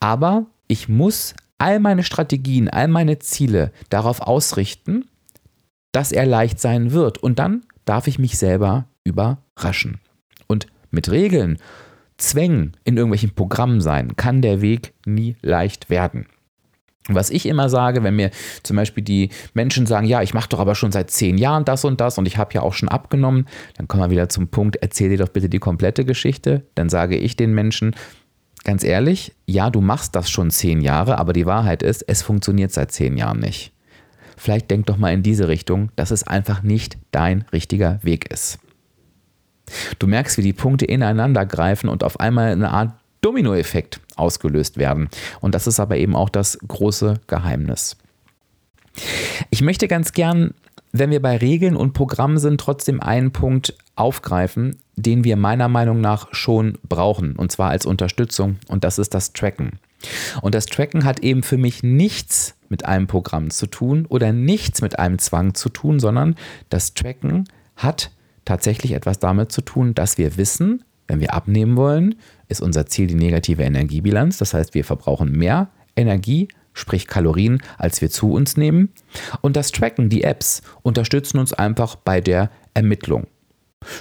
aber 0.00 0.46
ich 0.66 0.88
muss 0.88 1.34
all 1.58 1.80
meine 1.80 2.02
Strategien, 2.02 2.68
all 2.68 2.88
meine 2.88 3.18
Ziele 3.18 3.72
darauf 3.90 4.20
ausrichten, 4.20 5.06
dass 5.92 6.12
er 6.12 6.26
leicht 6.26 6.60
sein 6.60 6.92
wird. 6.92 7.18
Und 7.18 7.38
dann 7.38 7.64
darf 7.84 8.06
ich 8.06 8.18
mich 8.18 8.38
selber 8.38 8.86
überraschen. 9.04 10.00
Und 10.46 10.66
mit 10.90 11.10
Regeln, 11.10 11.58
Zwängen 12.18 12.74
in 12.84 12.96
irgendwelchen 12.96 13.34
Programmen 13.34 13.82
sein, 13.82 14.16
kann 14.16 14.40
der 14.40 14.62
Weg 14.62 14.94
nie 15.04 15.36
leicht 15.42 15.90
werden. 15.90 16.26
Was 17.08 17.30
ich 17.30 17.46
immer 17.46 17.68
sage, 17.68 18.02
wenn 18.02 18.16
mir 18.16 18.30
zum 18.62 18.76
Beispiel 18.76 19.04
die 19.04 19.30
Menschen 19.54 19.86
sagen, 19.86 20.06
ja, 20.06 20.22
ich 20.22 20.34
mache 20.34 20.48
doch 20.48 20.58
aber 20.58 20.74
schon 20.74 20.92
seit 20.92 21.10
zehn 21.10 21.38
Jahren 21.38 21.64
das 21.64 21.84
und 21.84 22.00
das 22.00 22.18
und 22.18 22.26
ich 22.26 22.36
habe 22.36 22.54
ja 22.54 22.62
auch 22.62 22.72
schon 22.72 22.88
abgenommen, 22.88 23.46
dann 23.76 23.86
kommen 23.86 24.02
wir 24.02 24.10
wieder 24.10 24.28
zum 24.28 24.48
Punkt, 24.48 24.76
erzähl 24.76 25.10
dir 25.10 25.18
doch 25.18 25.28
bitte 25.28 25.48
die 25.48 25.58
komplette 25.58 26.04
Geschichte. 26.04 26.66
Dann 26.74 26.88
sage 26.88 27.16
ich 27.16 27.36
den 27.36 27.54
Menschen, 27.54 27.94
ganz 28.66 28.82
ehrlich, 28.82 29.32
ja, 29.46 29.70
du 29.70 29.80
machst 29.80 30.16
das 30.16 30.28
schon 30.28 30.50
zehn 30.50 30.80
Jahre, 30.80 31.18
aber 31.18 31.32
die 31.32 31.46
Wahrheit 31.46 31.82
ist, 31.84 32.02
es 32.08 32.22
funktioniert 32.22 32.72
seit 32.72 32.90
zehn 32.90 33.16
Jahren 33.16 33.38
nicht. 33.38 33.72
Vielleicht 34.36 34.70
denk 34.70 34.86
doch 34.86 34.98
mal 34.98 35.14
in 35.14 35.22
diese 35.22 35.48
Richtung, 35.48 35.90
dass 35.94 36.10
es 36.10 36.26
einfach 36.26 36.62
nicht 36.62 36.98
dein 37.12 37.42
richtiger 37.52 38.00
Weg 38.02 38.30
ist. 38.30 38.58
Du 39.98 40.08
merkst, 40.08 40.36
wie 40.36 40.42
die 40.42 40.52
Punkte 40.52 40.84
ineinander 40.84 41.46
greifen 41.46 41.88
und 41.88 42.02
auf 42.02 42.20
einmal 42.20 42.52
eine 42.52 42.70
Art 42.70 42.92
Dominoeffekt 43.20 44.00
ausgelöst 44.16 44.78
werden. 44.78 45.08
Und 45.40 45.54
das 45.54 45.66
ist 45.66 45.80
aber 45.80 45.96
eben 45.96 46.16
auch 46.16 46.28
das 46.28 46.58
große 46.66 47.20
Geheimnis. 47.28 47.96
Ich 49.50 49.62
möchte 49.62 49.88
ganz 49.88 50.12
gern 50.12 50.54
wenn 50.98 51.10
wir 51.10 51.20
bei 51.20 51.36
Regeln 51.36 51.76
und 51.76 51.92
Programmen 51.92 52.38
sind, 52.38 52.60
trotzdem 52.60 53.00
einen 53.00 53.32
Punkt 53.32 53.76
aufgreifen, 53.94 54.76
den 54.96 55.24
wir 55.24 55.36
meiner 55.36 55.68
Meinung 55.68 56.00
nach 56.00 56.28
schon 56.32 56.78
brauchen, 56.88 57.36
und 57.36 57.52
zwar 57.52 57.70
als 57.70 57.86
Unterstützung, 57.86 58.56
und 58.68 58.84
das 58.84 58.98
ist 58.98 59.14
das 59.14 59.32
Tracken. 59.32 59.78
Und 60.42 60.54
das 60.54 60.66
Tracken 60.66 61.04
hat 61.04 61.20
eben 61.20 61.42
für 61.42 61.56
mich 61.56 61.82
nichts 61.82 62.54
mit 62.68 62.84
einem 62.84 63.06
Programm 63.06 63.50
zu 63.50 63.66
tun 63.66 64.06
oder 64.06 64.32
nichts 64.32 64.82
mit 64.82 64.98
einem 64.98 65.18
Zwang 65.18 65.54
zu 65.54 65.68
tun, 65.68 65.98
sondern 65.98 66.36
das 66.68 66.94
Tracken 66.94 67.44
hat 67.76 68.10
tatsächlich 68.44 68.92
etwas 68.92 69.18
damit 69.18 69.52
zu 69.52 69.60
tun, 69.60 69.94
dass 69.94 70.18
wir 70.18 70.36
wissen, 70.36 70.84
wenn 71.08 71.20
wir 71.20 71.34
abnehmen 71.34 71.76
wollen, 71.76 72.16
ist 72.48 72.60
unser 72.60 72.86
Ziel 72.86 73.06
die 73.06 73.14
negative 73.14 73.62
Energiebilanz. 73.62 74.38
Das 74.38 74.54
heißt, 74.54 74.74
wir 74.74 74.84
verbrauchen 74.84 75.32
mehr 75.32 75.68
Energie 75.96 76.48
sprich 76.76 77.06
Kalorien, 77.06 77.62
als 77.78 78.00
wir 78.00 78.10
zu 78.10 78.32
uns 78.32 78.56
nehmen. 78.56 78.92
Und 79.40 79.56
das 79.56 79.72
Tracken, 79.72 80.08
die 80.08 80.22
Apps, 80.22 80.62
unterstützen 80.82 81.38
uns 81.38 81.52
einfach 81.52 81.96
bei 81.96 82.20
der 82.20 82.50
Ermittlung. 82.74 83.26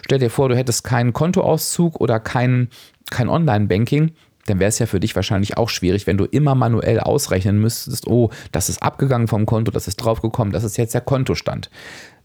Stell 0.03 0.19
dir 0.19 0.29
vor, 0.29 0.49
du 0.49 0.55
hättest 0.55 0.83
keinen 0.83 1.13
Kontoauszug 1.13 1.99
oder 1.99 2.19
kein, 2.19 2.69
kein 3.09 3.29
Online-Banking, 3.29 4.11
dann 4.45 4.59
wäre 4.59 4.69
es 4.69 4.79
ja 4.79 4.85
für 4.85 4.99
dich 4.99 5.15
wahrscheinlich 5.15 5.57
auch 5.57 5.69
schwierig, 5.69 6.05
wenn 6.05 6.17
du 6.17 6.25
immer 6.25 6.53
manuell 6.55 6.99
ausrechnen 6.99 7.59
müsstest, 7.59 8.07
oh, 8.07 8.29
das 8.51 8.69
ist 8.69 8.83
abgegangen 8.83 9.27
vom 9.27 9.45
Konto, 9.45 9.71
das 9.71 9.87
ist 9.87 9.97
draufgekommen, 9.97 10.53
das 10.53 10.63
ist 10.63 10.77
jetzt 10.77 10.93
der 10.93 11.01
Kontostand. 11.01 11.69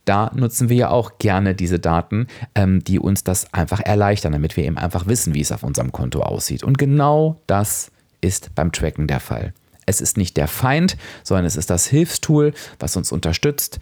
Da 0.04 0.30
nutzen 0.34 0.68
wir 0.68 0.76
ja 0.76 0.90
auch 0.90 1.18
gerne 1.18 1.54
diese 1.54 1.78
Daten, 1.78 2.26
ähm, 2.54 2.82
die 2.82 2.98
uns 2.98 3.22
das 3.22 3.52
einfach 3.52 3.80
erleichtern, 3.80 4.32
damit 4.32 4.56
wir 4.56 4.64
eben 4.64 4.78
einfach 4.78 5.06
wissen, 5.06 5.34
wie 5.34 5.40
es 5.40 5.52
auf 5.52 5.62
unserem 5.62 5.92
Konto 5.92 6.20
aussieht. 6.20 6.64
Und 6.64 6.78
genau 6.78 7.40
das 7.46 7.90
ist 8.20 8.54
beim 8.54 8.72
Tracken 8.72 9.06
der 9.06 9.20
Fall. 9.20 9.52
Es 9.90 10.00
ist 10.00 10.16
nicht 10.16 10.36
der 10.36 10.46
Feind, 10.46 10.96
sondern 11.24 11.44
es 11.46 11.56
ist 11.56 11.68
das 11.68 11.88
Hilfstool, 11.88 12.54
was 12.78 12.96
uns 12.96 13.10
unterstützt, 13.10 13.80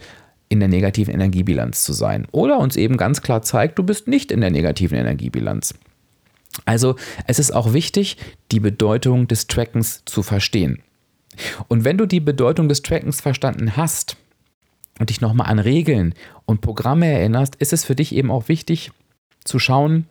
in 0.49 0.59
der 0.59 0.67
negativen 0.67 1.13
Energiebilanz 1.13 1.83
zu 1.83 1.93
sein. 1.93 2.27
Oder 2.31 2.57
uns 2.57 2.75
eben 2.77 2.97
ganz 2.97 3.21
klar 3.21 3.43
zeigt, 3.43 3.77
du 3.77 3.83
bist 3.83 4.07
nicht 4.07 4.31
in 4.31 4.41
der 4.41 4.49
negativen 4.49 4.97
Energiebilanz. 4.97 5.75
Also 6.65 6.95
es 7.27 7.37
ist 7.37 7.51
auch 7.51 7.73
wichtig, 7.73 8.17
die 8.51 8.59
Bedeutung 8.59 9.27
des 9.27 9.45
Trackens 9.45 10.01
zu 10.05 10.23
verstehen. 10.23 10.81
Und 11.67 11.83
wenn 11.83 11.99
du 11.99 12.07
die 12.07 12.19
Bedeutung 12.19 12.69
des 12.69 12.81
Trackens 12.81 13.21
verstanden 13.21 13.77
hast 13.77 14.17
und 14.97 15.11
dich 15.11 15.21
nochmal 15.21 15.47
an 15.47 15.59
Regeln 15.59 16.15
und 16.45 16.61
Programme 16.61 17.05
erinnerst, 17.05 17.55
ist 17.57 17.71
es 17.71 17.85
für 17.85 17.95
dich 17.95 18.15
eben 18.15 18.31
auch 18.31 18.47
wichtig 18.47 18.91
zu 19.43 19.59
schauen, 19.59 20.07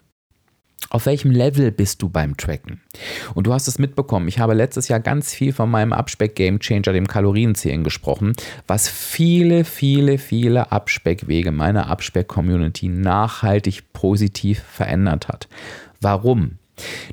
auf 0.90 1.06
welchem 1.06 1.30
Level 1.30 1.70
bist 1.70 2.02
du 2.02 2.08
beim 2.08 2.36
Tracken? 2.36 2.80
Und 3.34 3.46
du 3.46 3.52
hast 3.52 3.68
es 3.68 3.78
mitbekommen, 3.78 4.28
ich 4.28 4.38
habe 4.38 4.54
letztes 4.54 4.88
Jahr 4.88 5.00
ganz 5.00 5.34
viel 5.34 5.52
von 5.52 5.70
meinem 5.70 5.92
Abspeck-Game 5.92 6.60
Changer, 6.60 6.92
dem 6.92 7.06
Kalorienzählen, 7.06 7.84
gesprochen, 7.84 8.32
was 8.66 8.88
viele, 8.88 9.64
viele, 9.64 10.18
viele 10.18 10.72
Abspeckwege 10.72 11.52
meiner 11.52 11.88
Abspeck-Community 11.88 12.88
nachhaltig 12.88 13.92
positiv 13.92 14.62
verändert 14.62 15.28
hat. 15.28 15.48
Warum? 16.00 16.58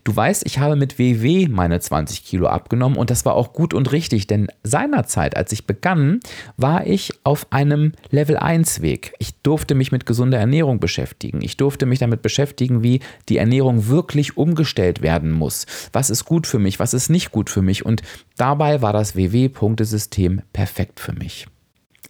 Du 0.04 0.15
weißt, 0.15 0.43
ich 0.45 0.60
habe 0.60 0.75
mit 0.75 0.99
WW 0.99 1.47
meine 1.49 1.80
20 1.80 2.23
Kilo 2.23 2.47
abgenommen 2.47 2.97
und 2.97 3.10
das 3.10 3.25
war 3.25 3.36
auch 3.36 3.54
gut 3.54 3.73
und 3.73 3.91
richtig, 3.91 4.28
denn 4.28 4.47
seinerzeit, 4.63 5.36
als 5.38 5.51
ich 5.51 5.67
begann, 5.67 6.19
war 6.58 6.86
ich 6.88 7.13
auf 7.23 7.47
einem 7.51 7.93
Level 8.10 8.38
1 8.38 8.82
Weg. 8.82 9.13
Ich 9.19 9.41
durfte 9.41 9.75
mich 9.75 9.91
mit 9.91 10.06
gesunder 10.06 10.38
Ernährung 10.38 10.80
beschäftigen. 10.80 11.41
Ich 11.41 11.58
durfte 11.58 11.86
mich 11.86 11.99
damit 11.99 12.21
beschäftigen, 12.21 12.84
wie 12.84 12.99
die 13.30 13.38
Ernährung 13.38 13.88
wirklich 13.88 14.38
umgestellt 14.38 15.01
werden 15.01 15.32
muss. 15.32 15.65
Was 15.93 16.10
ist 16.10 16.25
gut 16.25 16.47
für 16.47 16.60
mich, 16.60 16.80
was 16.80 16.93
ist 16.93 17.10
nicht 17.10 17.32
gut 17.32 17.49
für 17.49 17.62
mich 17.62 17.86
und 17.86 18.01
dabei 18.38 18.82
war 18.82 18.93
das 18.93 19.15
WW-Punktesystem 19.15 20.41
perfekt 20.54 20.99
für 20.99 21.13
mich. 21.13 21.47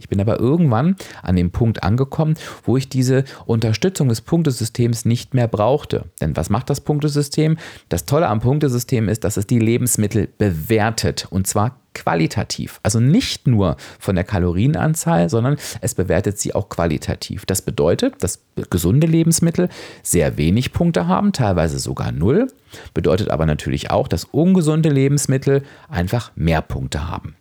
Ich 0.06 0.10
bin 0.10 0.22
aber 0.22 0.40
irgendwann 0.40 0.98
an 1.24 1.36
dem 1.36 1.50
Punkt 1.50 1.82
angekommen, 1.84 2.36
wo 2.64 2.78
ich 2.78 2.90
diese 2.90 3.24
Unterstützung 3.48 4.08
des 4.08 4.22
Punktesystems 4.22 5.04
nicht 5.04 5.34
mehr 5.34 5.48
brauchte. 5.48 6.04
Denn 6.22 6.38
was 6.38 6.52
macht 6.52 6.70
das 6.70 6.80
Punktesystem? 6.80 7.58
Das 7.90 8.06
Tolle 8.06 8.28
am 8.28 8.40
Punktesystem 8.40 9.10
ist, 9.10 9.24
dass 9.24 9.36
es 9.36 9.48
die 9.48 9.58
Lebensmittel 9.58 10.30
bewertet 10.38 11.26
und 11.32 11.48
zwar 11.48 11.80
qualitativ. 11.96 12.80
Also 12.84 13.00
nicht 13.00 13.48
nur 13.48 13.78
von 13.98 14.14
der 14.14 14.26
Kalorienanzahl, 14.26 15.28
sondern 15.28 15.58
es 15.82 15.96
bewertet 15.96 16.38
sie 16.38 16.54
auch 16.54 16.70
qualitativ. 16.70 17.48
Das 17.48 17.64
bedeutet, 17.64 18.14
dass 18.20 18.42
gesunde 18.70 19.08
Lebensmittel 19.08 19.70
sehr 20.04 20.38
wenig 20.38 20.72
Punkte 20.72 21.08
haben, 21.08 21.34
teilweise 21.34 21.80
sogar 21.80 22.12
null. 22.12 22.46
Bedeutet 22.94 23.32
aber 23.32 23.48
natürlich 23.48 23.90
auch, 23.90 24.08
dass 24.08 24.26
ungesunde 24.26 24.90
Lebensmittel 24.90 25.64
einfach 25.90 26.32
mehr 26.36 26.62
Punkte 26.62 27.10
haben. 27.10 27.36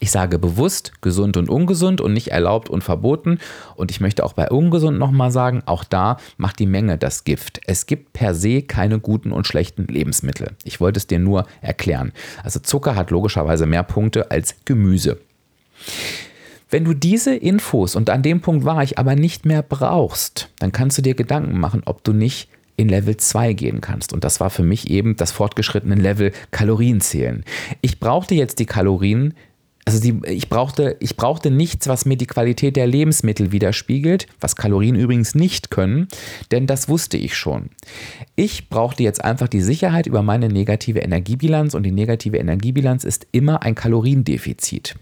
Ich 0.00 0.10
sage 0.10 0.38
bewusst 0.38 0.92
gesund 1.02 1.36
und 1.36 1.48
ungesund 1.48 2.00
und 2.00 2.12
nicht 2.12 2.28
erlaubt 2.28 2.68
und 2.70 2.84
verboten. 2.84 3.38
Und 3.74 3.90
ich 3.90 4.00
möchte 4.00 4.24
auch 4.24 4.32
bei 4.32 4.48
ungesund 4.48 4.98
nochmal 4.98 5.30
sagen, 5.30 5.62
auch 5.66 5.84
da 5.84 6.18
macht 6.36 6.58
die 6.58 6.66
Menge 6.66 6.98
das 6.98 7.24
Gift. 7.24 7.60
Es 7.66 7.86
gibt 7.86 8.12
per 8.12 8.34
se 8.34 8.62
keine 8.62 9.00
guten 9.00 9.32
und 9.32 9.46
schlechten 9.46 9.86
Lebensmittel. 9.86 10.52
Ich 10.64 10.80
wollte 10.80 10.98
es 10.98 11.06
dir 11.06 11.18
nur 11.18 11.46
erklären. 11.60 12.12
Also 12.42 12.60
Zucker 12.60 12.94
hat 12.94 13.10
logischerweise 13.10 13.66
mehr 13.66 13.82
Punkte 13.82 14.30
als 14.30 14.56
Gemüse. 14.64 15.18
Wenn 16.70 16.84
du 16.84 16.92
diese 16.92 17.34
Infos, 17.34 17.96
und 17.96 18.10
an 18.10 18.22
dem 18.22 18.40
Punkt 18.40 18.64
war 18.64 18.82
ich, 18.82 18.98
aber 18.98 19.16
nicht 19.16 19.46
mehr 19.46 19.62
brauchst, 19.62 20.50
dann 20.58 20.70
kannst 20.70 20.98
du 20.98 21.02
dir 21.02 21.14
Gedanken 21.14 21.58
machen, 21.58 21.82
ob 21.86 22.04
du 22.04 22.12
nicht 22.12 22.50
in 22.76 22.88
Level 22.88 23.16
2 23.16 23.54
gehen 23.54 23.80
kannst. 23.80 24.12
Und 24.12 24.22
das 24.22 24.38
war 24.38 24.50
für 24.50 24.62
mich 24.62 24.88
eben 24.90 25.16
das 25.16 25.32
fortgeschrittene 25.32 25.96
Level 25.96 26.32
Kalorien 26.50 27.00
zählen. 27.00 27.44
Ich 27.80 27.98
brauchte 27.98 28.34
jetzt 28.34 28.60
die 28.60 28.66
Kalorien 28.66 29.34
also 29.88 30.00
die, 30.00 30.20
ich, 30.26 30.48
brauchte, 30.48 30.96
ich 31.00 31.16
brauchte 31.16 31.50
nichts, 31.50 31.88
was 31.88 32.04
mir 32.04 32.16
die 32.16 32.26
Qualität 32.26 32.76
der 32.76 32.86
Lebensmittel 32.86 33.52
widerspiegelt, 33.52 34.26
was 34.40 34.54
Kalorien 34.54 34.96
übrigens 34.96 35.34
nicht 35.34 35.70
können, 35.70 36.08
denn 36.50 36.66
das 36.66 36.88
wusste 36.88 37.16
ich 37.16 37.36
schon. 37.36 37.70
Ich 38.36 38.68
brauchte 38.68 39.02
jetzt 39.02 39.24
einfach 39.24 39.48
die 39.48 39.62
Sicherheit 39.62 40.06
über 40.06 40.22
meine 40.22 40.48
negative 40.48 41.00
Energiebilanz 41.00 41.74
und 41.74 41.84
die 41.84 41.92
negative 41.92 42.36
Energiebilanz 42.36 43.04
ist 43.04 43.26
immer 43.32 43.62
ein 43.62 43.74
Kaloriendefizit. 43.74 44.96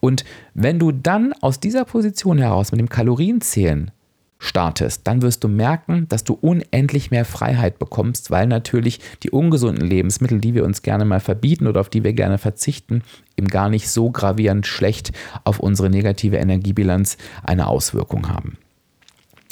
Und 0.00 0.24
wenn 0.54 0.78
du 0.78 0.92
dann 0.92 1.32
aus 1.40 1.60
dieser 1.60 1.84
Position 1.84 2.38
heraus 2.38 2.72
mit 2.72 2.80
dem 2.80 2.88
Kalorienzählen 2.88 3.90
startest, 4.40 5.02
dann 5.06 5.22
wirst 5.22 5.44
du 5.44 5.48
merken, 5.48 6.06
dass 6.08 6.24
du 6.24 6.32
unendlich 6.32 7.10
mehr 7.12 7.24
Freiheit 7.24 7.78
bekommst, 7.78 8.30
weil 8.30 8.46
natürlich 8.46 8.98
die 9.22 9.30
ungesunden 9.30 9.86
Lebensmittel, 9.86 10.40
die 10.40 10.54
wir 10.54 10.64
uns 10.64 10.82
gerne 10.82 11.04
mal 11.04 11.20
verbieten 11.20 11.68
oder 11.68 11.80
auf 11.80 11.90
die 11.90 12.02
wir 12.02 12.14
gerne 12.14 12.38
verzichten, 12.38 13.02
eben 13.36 13.48
gar 13.48 13.68
nicht 13.68 13.88
so 13.88 14.10
gravierend 14.10 14.66
schlecht 14.66 15.12
auf 15.44 15.60
unsere 15.60 15.90
negative 15.90 16.36
Energiebilanz 16.36 17.18
eine 17.44 17.68
Auswirkung 17.68 18.28
haben. 18.28 18.56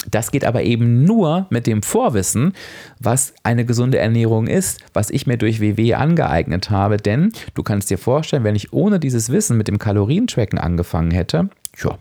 Das 0.09 0.31
geht 0.31 0.45
aber 0.45 0.63
eben 0.63 1.03
nur 1.03 1.45
mit 1.49 1.67
dem 1.67 1.83
Vorwissen, 1.83 2.53
was 2.99 3.33
eine 3.43 3.65
gesunde 3.65 3.99
Ernährung 3.99 4.47
ist, 4.47 4.81
was 4.93 5.09
ich 5.09 5.27
mir 5.27 5.37
durch 5.37 5.59
WW 5.59 5.93
angeeignet 5.93 6.69
habe. 6.69 6.97
Denn 6.97 7.31
du 7.53 7.63
kannst 7.63 7.89
dir 7.89 7.97
vorstellen, 7.97 8.43
wenn 8.43 8.55
ich 8.55 8.73
ohne 8.73 8.99
dieses 8.99 9.29
Wissen 9.29 9.57
mit 9.57 9.67
dem 9.67 9.77
Kalorientracken 9.77 10.57
angefangen 10.57 11.11
hätte, 11.11 11.49
ja, 11.77 11.97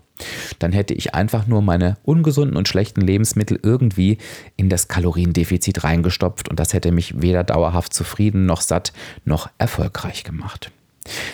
dann 0.58 0.72
hätte 0.72 0.94
ich 0.94 1.14
einfach 1.14 1.46
nur 1.46 1.62
meine 1.62 1.96
ungesunden 2.02 2.56
und 2.56 2.68
schlechten 2.68 3.00
Lebensmittel 3.00 3.58
irgendwie 3.62 4.18
in 4.56 4.68
das 4.68 4.88
Kaloriendefizit 4.88 5.84
reingestopft 5.84 6.48
und 6.48 6.58
das 6.58 6.72
hätte 6.72 6.92
mich 6.92 7.20
weder 7.20 7.44
dauerhaft 7.44 7.94
zufrieden 7.94 8.46
noch 8.46 8.60
satt 8.60 8.92
noch 9.24 9.50
erfolgreich 9.58 10.24
gemacht. 10.24 10.70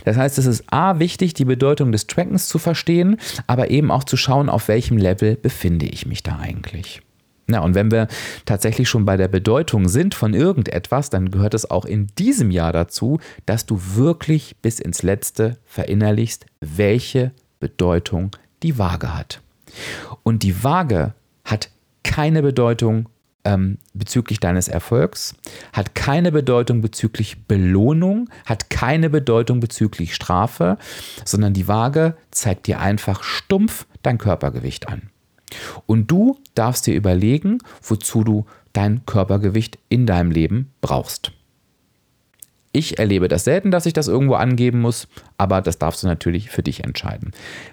Das 0.04 0.16
heißt, 0.16 0.38
es 0.38 0.46
ist 0.46 0.64
A 0.70 0.98
wichtig, 0.98 1.34
die 1.34 1.44
Bedeutung 1.44 1.92
des 1.92 2.06
Trackens 2.06 2.48
zu 2.48 2.58
verstehen, 2.58 3.18
aber 3.46 3.70
eben 3.70 3.90
auch 3.90 4.04
zu 4.04 4.16
schauen, 4.16 4.48
auf 4.48 4.68
welchem 4.68 4.96
Level 4.96 5.36
befinde 5.36 5.86
ich 5.86 6.06
mich 6.06 6.22
da 6.22 6.38
eigentlich. 6.38 7.02
Na, 7.46 7.60
und 7.60 7.74
wenn 7.74 7.90
wir 7.90 8.08
tatsächlich 8.46 8.88
schon 8.88 9.04
bei 9.04 9.18
der 9.18 9.28
Bedeutung 9.28 9.88
sind 9.88 10.14
von 10.14 10.32
irgendetwas, 10.32 11.10
dann 11.10 11.30
gehört 11.30 11.52
es 11.52 11.70
auch 11.70 11.84
in 11.84 12.06
diesem 12.18 12.50
Jahr 12.50 12.72
dazu, 12.72 13.18
dass 13.44 13.66
du 13.66 13.78
wirklich 13.94 14.56
bis 14.62 14.80
ins 14.80 15.02
Letzte 15.02 15.58
verinnerlichst, 15.66 16.46
welche 16.60 17.32
Bedeutung 17.60 18.30
die 18.64 18.78
Waage 18.78 19.14
hat. 19.14 19.40
Und 20.22 20.42
die 20.42 20.64
Waage 20.64 21.14
hat 21.44 21.70
keine 22.02 22.42
Bedeutung 22.42 23.08
ähm, 23.44 23.78
bezüglich 23.92 24.40
deines 24.40 24.68
Erfolgs, 24.68 25.34
hat 25.72 25.94
keine 25.94 26.32
Bedeutung 26.32 26.80
bezüglich 26.80 27.44
Belohnung, 27.46 28.30
hat 28.46 28.70
keine 28.70 29.10
Bedeutung 29.10 29.60
bezüglich 29.60 30.14
Strafe, 30.14 30.78
sondern 31.24 31.52
die 31.52 31.68
Waage 31.68 32.16
zeigt 32.30 32.66
dir 32.66 32.80
einfach 32.80 33.22
stumpf 33.22 33.86
dein 34.02 34.16
Körpergewicht 34.18 34.88
an. 34.88 35.10
Und 35.86 36.10
du 36.10 36.38
darfst 36.54 36.86
dir 36.86 36.94
überlegen, 36.94 37.58
wozu 37.82 38.24
du 38.24 38.46
dein 38.72 39.04
Körpergewicht 39.04 39.78
in 39.90 40.06
deinem 40.06 40.30
Leben 40.30 40.70
brauchst. 40.80 41.32
Ich 42.76 42.98
erlebe 42.98 43.28
das 43.28 43.44
selten, 43.44 43.70
dass 43.70 43.86
ich 43.86 43.92
das 43.92 44.08
irgendwo 44.08 44.34
angeben 44.34 44.80
muss, 44.80 45.06
aber 45.38 45.62
das 45.62 45.78
darfst 45.78 46.02
du 46.02 46.08
natürlich 46.08 46.50
für 46.50 46.64
dich 46.64 46.82
entscheiden. 46.82 47.30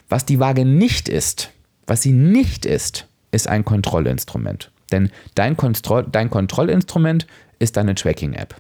Was 0.09 0.25
die 0.25 0.39
Waage 0.39 0.63
nicht 0.63 1.09
ist, 1.09 1.49
was 1.87 2.03
sie 2.03 2.11
nicht 2.11 2.67
ist, 2.67 3.07
ist 3.31 3.47
ein 3.47 3.65
Kontrollinstrument. 3.65 4.71
Denn 4.91 5.09
dein, 5.33 5.57
Kontroll 5.57 6.05
dein 6.11 6.29
Kontrollinstrument 6.29 7.25
ist 7.57 7.77
deine 7.77 7.95
Tracking-App. 7.95 8.55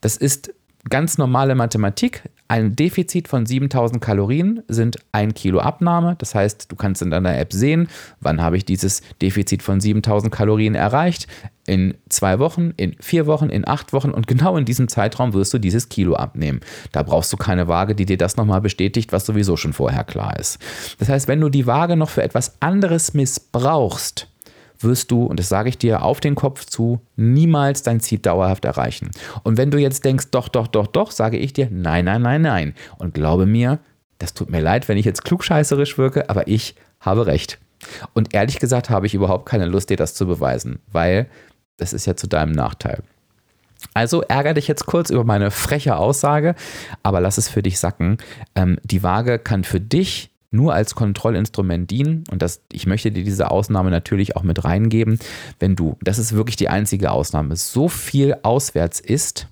Das 0.00 0.16
ist 0.16 0.54
ganz 0.88 1.18
normale 1.18 1.54
Mathematik. 1.54 2.22
Ein 2.50 2.74
Defizit 2.74 3.28
von 3.28 3.46
7000 3.46 4.02
Kalorien 4.02 4.64
sind 4.66 4.96
ein 5.12 5.34
Kilo 5.34 5.60
Abnahme. 5.60 6.16
Das 6.18 6.34
heißt, 6.34 6.66
du 6.68 6.74
kannst 6.74 7.00
in 7.00 7.12
deiner 7.12 7.38
App 7.38 7.52
sehen, 7.52 7.86
wann 8.18 8.42
habe 8.42 8.56
ich 8.56 8.64
dieses 8.64 9.02
Defizit 9.22 9.62
von 9.62 9.80
7000 9.80 10.34
Kalorien 10.34 10.74
erreicht. 10.74 11.28
In 11.68 11.94
zwei 12.08 12.40
Wochen, 12.40 12.72
in 12.76 12.96
vier 12.98 13.28
Wochen, 13.28 13.50
in 13.50 13.68
acht 13.68 13.92
Wochen 13.92 14.10
und 14.10 14.26
genau 14.26 14.56
in 14.56 14.64
diesem 14.64 14.88
Zeitraum 14.88 15.32
wirst 15.32 15.54
du 15.54 15.58
dieses 15.58 15.90
Kilo 15.90 16.16
abnehmen. 16.16 16.58
Da 16.90 17.04
brauchst 17.04 17.32
du 17.32 17.36
keine 17.36 17.68
Waage, 17.68 17.94
die 17.94 18.04
dir 18.04 18.18
das 18.18 18.36
nochmal 18.36 18.60
bestätigt, 18.60 19.12
was 19.12 19.26
sowieso 19.26 19.56
schon 19.56 19.72
vorher 19.72 20.02
klar 20.02 20.36
ist. 20.36 20.58
Das 20.98 21.08
heißt, 21.08 21.28
wenn 21.28 21.40
du 21.40 21.50
die 21.50 21.68
Waage 21.68 21.94
noch 21.94 22.10
für 22.10 22.24
etwas 22.24 22.60
anderes 22.60 23.14
missbrauchst, 23.14 24.26
wirst 24.80 25.10
du, 25.10 25.24
und 25.24 25.38
das 25.38 25.48
sage 25.48 25.68
ich 25.68 25.78
dir 25.78 26.02
auf 26.02 26.20
den 26.20 26.34
Kopf 26.34 26.64
zu, 26.64 27.00
niemals 27.16 27.82
dein 27.82 28.00
Ziel 28.00 28.18
dauerhaft 28.18 28.64
erreichen. 28.64 29.10
Und 29.42 29.56
wenn 29.56 29.70
du 29.70 29.78
jetzt 29.78 30.04
denkst, 30.04 30.26
doch, 30.30 30.48
doch, 30.48 30.66
doch, 30.66 30.86
doch, 30.86 31.10
sage 31.10 31.36
ich 31.36 31.52
dir, 31.52 31.68
nein, 31.70 32.06
nein, 32.06 32.22
nein, 32.22 32.42
nein. 32.42 32.74
Und 32.98 33.14
glaube 33.14 33.46
mir, 33.46 33.78
das 34.18 34.34
tut 34.34 34.50
mir 34.50 34.60
leid, 34.60 34.88
wenn 34.88 34.98
ich 34.98 35.04
jetzt 35.04 35.24
klugscheißerisch 35.24 35.98
wirke, 35.98 36.28
aber 36.30 36.48
ich 36.48 36.74
habe 37.00 37.26
recht. 37.26 37.58
Und 38.12 38.34
ehrlich 38.34 38.58
gesagt 38.58 38.90
habe 38.90 39.06
ich 39.06 39.14
überhaupt 39.14 39.46
keine 39.46 39.66
Lust, 39.66 39.90
dir 39.90 39.96
das 39.96 40.14
zu 40.14 40.26
beweisen, 40.26 40.80
weil 40.92 41.26
das 41.76 41.92
ist 41.92 42.06
ja 42.06 42.16
zu 42.16 42.26
deinem 42.26 42.52
Nachteil. 42.52 43.02
Also 43.94 44.22
ärgere 44.22 44.54
dich 44.54 44.68
jetzt 44.68 44.84
kurz 44.84 45.08
über 45.08 45.24
meine 45.24 45.50
freche 45.50 45.96
Aussage, 45.96 46.54
aber 47.02 47.20
lass 47.20 47.38
es 47.38 47.48
für 47.48 47.62
dich 47.62 47.78
sacken. 47.78 48.18
Ähm, 48.54 48.78
die 48.82 49.02
Waage 49.02 49.38
kann 49.38 49.64
für 49.64 49.80
dich 49.80 50.29
nur 50.50 50.74
als 50.74 50.94
Kontrollinstrument 50.94 51.90
dienen. 51.90 52.24
Und 52.30 52.42
das, 52.42 52.62
ich 52.72 52.86
möchte 52.86 53.10
dir 53.10 53.24
diese 53.24 53.50
Ausnahme 53.50 53.90
natürlich 53.90 54.36
auch 54.36 54.42
mit 54.42 54.64
reingeben, 54.64 55.18
wenn 55.58 55.76
du, 55.76 55.96
das 56.02 56.18
ist 56.18 56.32
wirklich 56.32 56.56
die 56.56 56.68
einzige 56.68 57.12
Ausnahme, 57.12 57.56
so 57.56 57.88
viel 57.88 58.36
auswärts 58.42 59.00
ist, 59.00 59.46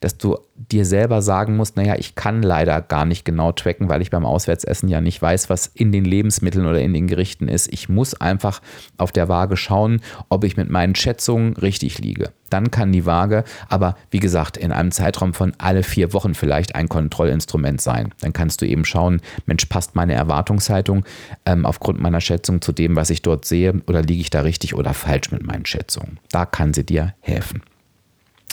dass 0.00 0.18
du 0.18 0.38
dir 0.54 0.84
selber 0.84 1.22
sagen 1.22 1.56
musst, 1.56 1.76
naja, 1.76 1.96
ich 1.98 2.14
kann 2.14 2.42
leider 2.42 2.80
gar 2.80 3.04
nicht 3.04 3.24
genau 3.24 3.52
tracken, 3.52 3.88
weil 3.88 4.02
ich 4.02 4.10
beim 4.10 4.24
Auswärtsessen 4.24 4.88
ja 4.88 5.00
nicht 5.00 5.20
weiß, 5.20 5.50
was 5.50 5.66
in 5.66 5.92
den 5.92 6.04
Lebensmitteln 6.04 6.66
oder 6.66 6.80
in 6.80 6.94
den 6.94 7.06
Gerichten 7.06 7.48
ist. 7.48 7.72
Ich 7.72 7.88
muss 7.88 8.14
einfach 8.14 8.60
auf 8.96 9.12
der 9.12 9.28
Waage 9.28 9.56
schauen, 9.56 10.00
ob 10.28 10.44
ich 10.44 10.56
mit 10.56 10.70
meinen 10.70 10.94
Schätzungen 10.94 11.54
richtig 11.54 11.98
liege. 11.98 12.32
Dann 12.50 12.70
kann 12.70 12.92
die 12.92 13.06
Waage, 13.06 13.44
aber 13.68 13.96
wie 14.10 14.20
gesagt, 14.20 14.56
in 14.56 14.72
einem 14.72 14.92
Zeitraum 14.92 15.34
von 15.34 15.52
alle 15.58 15.82
vier 15.82 16.12
Wochen 16.12 16.34
vielleicht 16.34 16.74
ein 16.74 16.88
Kontrollinstrument 16.88 17.80
sein. 17.80 18.14
Dann 18.20 18.32
kannst 18.32 18.62
du 18.62 18.66
eben 18.66 18.84
schauen, 18.84 19.20
Mensch, 19.46 19.66
passt 19.66 19.96
meine 19.96 20.14
Erwartungshaltung 20.14 21.04
ähm, 21.44 21.66
aufgrund 21.66 22.00
meiner 22.00 22.20
Schätzung 22.20 22.62
zu 22.62 22.72
dem, 22.72 22.94
was 22.96 23.10
ich 23.10 23.22
dort 23.22 23.44
sehe, 23.44 23.82
oder 23.86 24.02
liege 24.02 24.20
ich 24.20 24.30
da 24.30 24.42
richtig 24.42 24.74
oder 24.74 24.94
falsch 24.94 25.32
mit 25.32 25.44
meinen 25.44 25.66
Schätzungen? 25.66 26.18
Da 26.30 26.46
kann 26.46 26.72
sie 26.72 26.86
dir 26.86 27.14
helfen. 27.20 27.62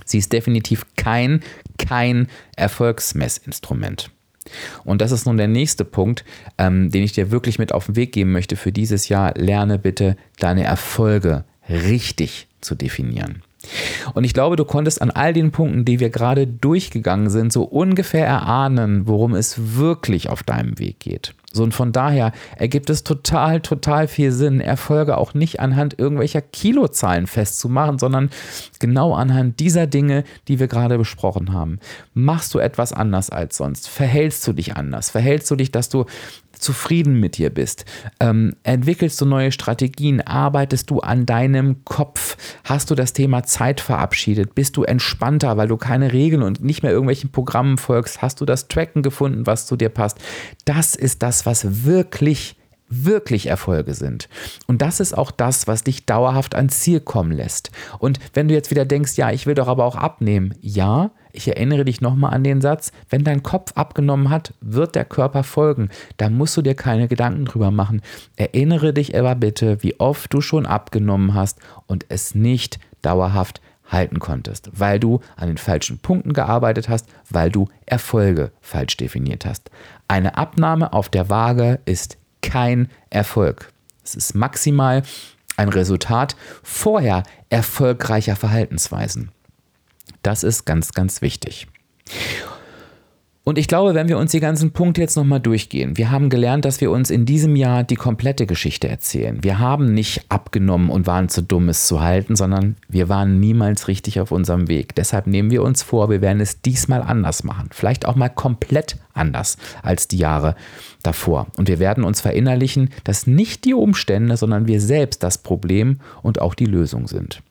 Sie 0.05 0.17
ist 0.17 0.33
definitiv 0.33 0.85
kein, 0.95 1.41
kein 1.77 2.27
Erfolgsmessinstrument. 2.55 4.11
Und 4.83 5.01
das 5.01 5.11
ist 5.11 5.25
nun 5.25 5.37
der 5.37 5.47
nächste 5.47 5.85
Punkt, 5.85 6.25
ähm, 6.57 6.89
den 6.91 7.03
ich 7.03 7.13
dir 7.13 7.31
wirklich 7.31 7.59
mit 7.59 7.71
auf 7.71 7.85
den 7.85 7.95
Weg 7.95 8.11
geben 8.11 8.31
möchte 8.31 8.55
für 8.55 8.71
dieses 8.71 9.09
Jahr. 9.09 9.33
Lerne 9.35 9.79
bitte 9.79 10.17
deine 10.37 10.63
Erfolge 10.63 11.45
richtig 11.69 12.47
zu 12.61 12.75
definieren. 12.75 13.41
Und 14.13 14.23
ich 14.23 14.33
glaube, 14.33 14.55
du 14.55 14.65
konntest 14.65 15.01
an 15.01 15.11
all 15.11 15.33
den 15.33 15.51
Punkten, 15.51 15.85
die 15.85 15.99
wir 15.99 16.09
gerade 16.09 16.47
durchgegangen 16.47 17.29
sind, 17.29 17.53
so 17.53 17.63
ungefähr 17.63 18.25
erahnen, 18.25 19.07
worum 19.07 19.35
es 19.35 19.75
wirklich 19.77 20.29
auf 20.29 20.43
deinem 20.43 20.79
Weg 20.79 20.99
geht. 20.99 21.33
So 21.53 21.61
und 21.61 21.73
von 21.73 21.91
daher 21.91 22.31
ergibt 22.57 22.89
es 22.89 23.03
total, 23.03 23.61
total 23.61 24.07
viel 24.07 24.31
Sinn, 24.31 24.59
Erfolge 24.59 25.17
auch 25.17 25.35
nicht 25.35 25.59
anhand 25.59 25.99
irgendwelcher 25.99 26.41
Kilozahlen 26.41 27.27
festzumachen, 27.27 27.99
sondern 27.99 28.31
genau 28.79 29.13
anhand 29.13 29.59
dieser 29.59 29.85
Dinge, 29.85 30.23
die 30.47 30.59
wir 30.59 30.67
gerade 30.67 30.97
besprochen 30.97 31.53
haben. 31.53 31.79
Machst 32.15 32.55
du 32.55 32.59
etwas 32.59 32.91
anders 32.91 33.29
als 33.29 33.57
sonst? 33.57 33.87
Verhältst 33.87 34.47
du 34.47 34.53
dich 34.53 34.75
anders? 34.75 35.11
Verhältst 35.11 35.51
du 35.51 35.55
dich, 35.55 35.71
dass 35.71 35.89
du 35.89 36.05
zufrieden 36.63 37.19
mit 37.19 37.37
dir 37.37 37.49
bist? 37.49 37.85
Ähm, 38.19 38.55
entwickelst 38.63 39.19
du 39.21 39.25
neue 39.25 39.51
Strategien? 39.51 40.21
Arbeitest 40.21 40.89
du 40.89 40.99
an 40.99 41.25
deinem 41.25 41.83
Kopf? 41.85 42.37
Hast 42.63 42.89
du 42.89 42.95
das 42.95 43.13
Thema 43.13 43.43
Zeit 43.43 43.81
verabschiedet? 43.81 44.55
Bist 44.55 44.77
du 44.77 44.83
entspannter, 44.83 45.57
weil 45.57 45.67
du 45.67 45.77
keine 45.77 46.13
Regeln 46.13 46.43
und 46.43 46.63
nicht 46.63 46.83
mehr 46.83 46.91
irgendwelchen 46.91 47.31
Programmen 47.31 47.77
folgst? 47.77 48.21
Hast 48.21 48.41
du 48.41 48.45
das 48.45 48.67
Tracken 48.67 49.03
gefunden, 49.03 49.45
was 49.45 49.65
zu 49.65 49.75
dir 49.75 49.89
passt? 49.89 50.17
Das 50.65 50.95
ist 50.95 51.21
das, 51.21 51.45
was 51.45 51.85
wirklich 51.85 52.55
wirklich 52.95 53.47
Erfolge 53.47 53.93
sind. 53.93 54.29
Und 54.67 54.81
das 54.81 54.99
ist 54.99 55.17
auch 55.17 55.31
das, 55.31 55.67
was 55.67 55.83
dich 55.83 56.05
dauerhaft 56.05 56.53
ans 56.53 56.81
Ziel 56.81 56.99
kommen 56.99 57.31
lässt. 57.31 57.71
Und 57.97 58.19
wenn 58.33 58.47
du 58.47 58.53
jetzt 58.53 58.69
wieder 58.69 58.85
denkst, 58.85 59.13
ja, 59.15 59.31
ich 59.31 59.47
will 59.47 59.55
doch 59.55 59.67
aber 59.67 59.85
auch 59.85 59.95
abnehmen, 59.95 60.53
ja, 60.61 61.11
Ich 61.35 61.47
erinnere 61.47 61.83
dich 61.83 61.99
nochmal 61.99 62.31
an 62.31 62.43
den 62.43 62.61
Satz, 62.61 62.91
wenn 63.09 63.23
dein 63.23 63.41
Kopf 63.41 63.71
abgenommen 63.73 64.29
hat, 64.29 64.53
wird 64.61 64.93
der 64.93 65.03
Körper 65.03 65.43
folgen. 65.43 65.89
Da 66.17 66.29
musst 66.29 66.55
du 66.55 66.61
dir 66.61 66.75
keine 66.75 67.07
Gedanken 67.07 67.45
drüber 67.45 67.71
machen. 67.71 68.03
Erinnere 68.35 68.93
dich 68.93 69.17
aber 69.17 69.33
bitte, 69.33 69.81
wie 69.81 69.99
oft 69.99 70.31
du 70.31 70.41
schon 70.41 70.67
abgenommen 70.67 71.33
hast 71.33 71.57
und 71.87 72.05
es 72.09 72.35
nicht 72.35 72.79
dauerhaft 73.01 73.61
halten 73.87 74.19
konntest, 74.19 74.69
weil 74.73 74.99
du 74.99 75.21
an 75.35 75.47
den 75.47 75.57
falschen 75.57 75.97
Punkten 75.97 76.33
gearbeitet 76.33 76.87
hast, 76.87 77.07
weil 77.31 77.49
du 77.49 77.67
Erfolge 77.87 78.51
falsch 78.61 78.95
definiert 78.97 79.45
hast. 79.45 79.71
Eine 80.07 80.37
Abnahme 80.37 80.93
auf 80.93 81.09
der 81.09 81.29
Waage 81.29 81.79
ist 81.85 82.17
kein 82.43 82.89
Erfolg. 83.09 83.73
Es 84.03 84.13
ist 84.13 84.35
maximal 84.35 85.01
ein 85.57 85.69
Resultat 85.69 86.35
vorher 86.61 87.23
erfolgreicher 87.49 88.35
Verhaltensweisen. 88.35 89.31
Das 90.23 90.43
ist 90.43 90.65
ganz, 90.65 90.93
ganz 90.93 91.21
wichtig. 91.21 91.67
Und 93.45 93.57
ich 93.57 93.67
glaube, 93.67 93.93
wenn 93.93 94.07
wir 94.07 94.17
uns 94.17 94.31
die 94.31 94.39
ganzen 94.39 94.71
Punkte 94.71 95.01
jetzt 95.01 95.17
nochmal 95.17 95.41
durchgehen, 95.41 95.97
wir 95.97 96.11
haben 96.11 96.29
gelernt, 96.29 96.63
dass 96.63 96.79
wir 96.79 96.89
uns 96.89 97.09
in 97.09 97.25
diesem 97.25 97.57
Jahr 97.57 97.83
die 97.83 97.97
komplette 97.97 98.45
Geschichte 98.45 98.87
erzählen. 98.87 99.43
Wir 99.43 99.59
haben 99.59 99.93
nicht 99.93 100.23
abgenommen 100.29 100.89
und 100.89 101.07
waren 101.07 101.27
zu 101.27 101.41
dumm, 101.41 101.67
es 101.67 101.85
zu 101.85 101.99
halten, 101.99 102.37
sondern 102.37 102.77
wir 102.87 103.09
waren 103.09 103.41
niemals 103.41 103.89
richtig 103.89 104.21
auf 104.21 104.31
unserem 104.31 104.69
Weg. 104.69 104.95
Deshalb 104.95 105.27
nehmen 105.27 105.51
wir 105.51 105.61
uns 105.61 105.83
vor, 105.83 106.09
wir 106.09 106.21
werden 106.21 106.39
es 106.39 106.61
diesmal 106.61 107.01
anders 107.01 107.43
machen. 107.43 107.67
Vielleicht 107.73 108.05
auch 108.05 108.15
mal 108.15 108.29
komplett 108.29 108.95
anders 109.13 109.57
als 109.81 110.07
die 110.07 110.17
Jahre 110.19 110.55
davor. 111.03 111.47
Und 111.57 111.67
wir 111.67 111.79
werden 111.79 112.05
uns 112.05 112.21
verinnerlichen, 112.21 112.91
dass 113.03 113.27
nicht 113.27 113.65
die 113.65 113.73
Umstände, 113.73 114.37
sondern 114.37 114.67
wir 114.67 114.79
selbst 114.79 115.21
das 115.21 115.37
Problem 115.37 115.99
und 116.21 116.39
auch 116.39 116.55
die 116.55 116.65
Lösung 116.65 117.09
sind. 117.09 117.43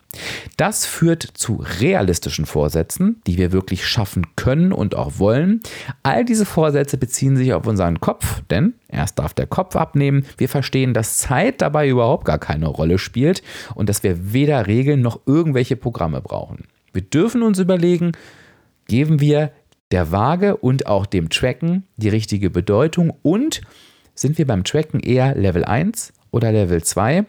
Das 0.56 0.84
führt 0.84 1.22
zu 1.22 1.64
realistischen 1.80 2.46
Vorsätzen, 2.46 3.20
die 3.26 3.38
wir 3.38 3.52
wirklich 3.52 3.86
schaffen 3.86 4.26
können 4.36 4.72
und 4.72 4.94
auch 4.94 5.18
wollen. 5.18 5.60
All 6.02 6.24
diese 6.24 6.44
Vorsätze 6.44 6.98
beziehen 6.98 7.36
sich 7.36 7.52
auf 7.54 7.66
unseren 7.66 8.00
Kopf, 8.00 8.42
denn 8.50 8.74
erst 8.88 9.18
darf 9.18 9.32
der 9.34 9.46
Kopf 9.46 9.74
abnehmen. 9.76 10.26
Wir 10.36 10.48
verstehen, 10.48 10.94
dass 10.94 11.18
Zeit 11.18 11.62
dabei 11.62 11.88
überhaupt 11.88 12.26
gar 12.26 12.38
keine 12.38 12.66
Rolle 12.66 12.98
spielt 12.98 13.42
und 13.74 13.88
dass 13.88 14.02
wir 14.02 14.32
weder 14.32 14.66
Regeln 14.66 15.00
noch 15.00 15.20
irgendwelche 15.26 15.76
Programme 15.76 16.20
brauchen. 16.20 16.64
Wir 16.92 17.02
dürfen 17.02 17.42
uns 17.42 17.58
überlegen, 17.58 18.12
geben 18.86 19.20
wir 19.20 19.52
der 19.90 20.10
Waage 20.10 20.56
und 20.56 20.86
auch 20.86 21.06
dem 21.06 21.30
Tracken 21.30 21.84
die 21.96 22.08
richtige 22.08 22.50
Bedeutung 22.50 23.12
und 23.22 23.62
sind 24.14 24.36
wir 24.38 24.46
beim 24.46 24.64
Tracken 24.64 25.00
eher 25.00 25.34
Level 25.34 25.64
1 25.64 26.12
oder 26.30 26.52
Level 26.52 26.82
2? 26.82 27.24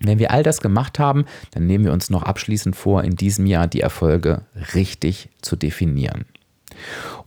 Wenn 0.00 0.18
wir 0.18 0.30
all 0.30 0.42
das 0.42 0.60
gemacht 0.60 0.98
haben, 0.98 1.26
dann 1.52 1.66
nehmen 1.66 1.84
wir 1.84 1.92
uns 1.92 2.10
noch 2.10 2.22
abschließend 2.22 2.74
vor, 2.74 3.04
in 3.04 3.16
diesem 3.16 3.46
Jahr 3.46 3.66
die 3.66 3.82
Erfolge 3.82 4.42
richtig 4.74 5.28
zu 5.42 5.56
definieren. 5.56 6.24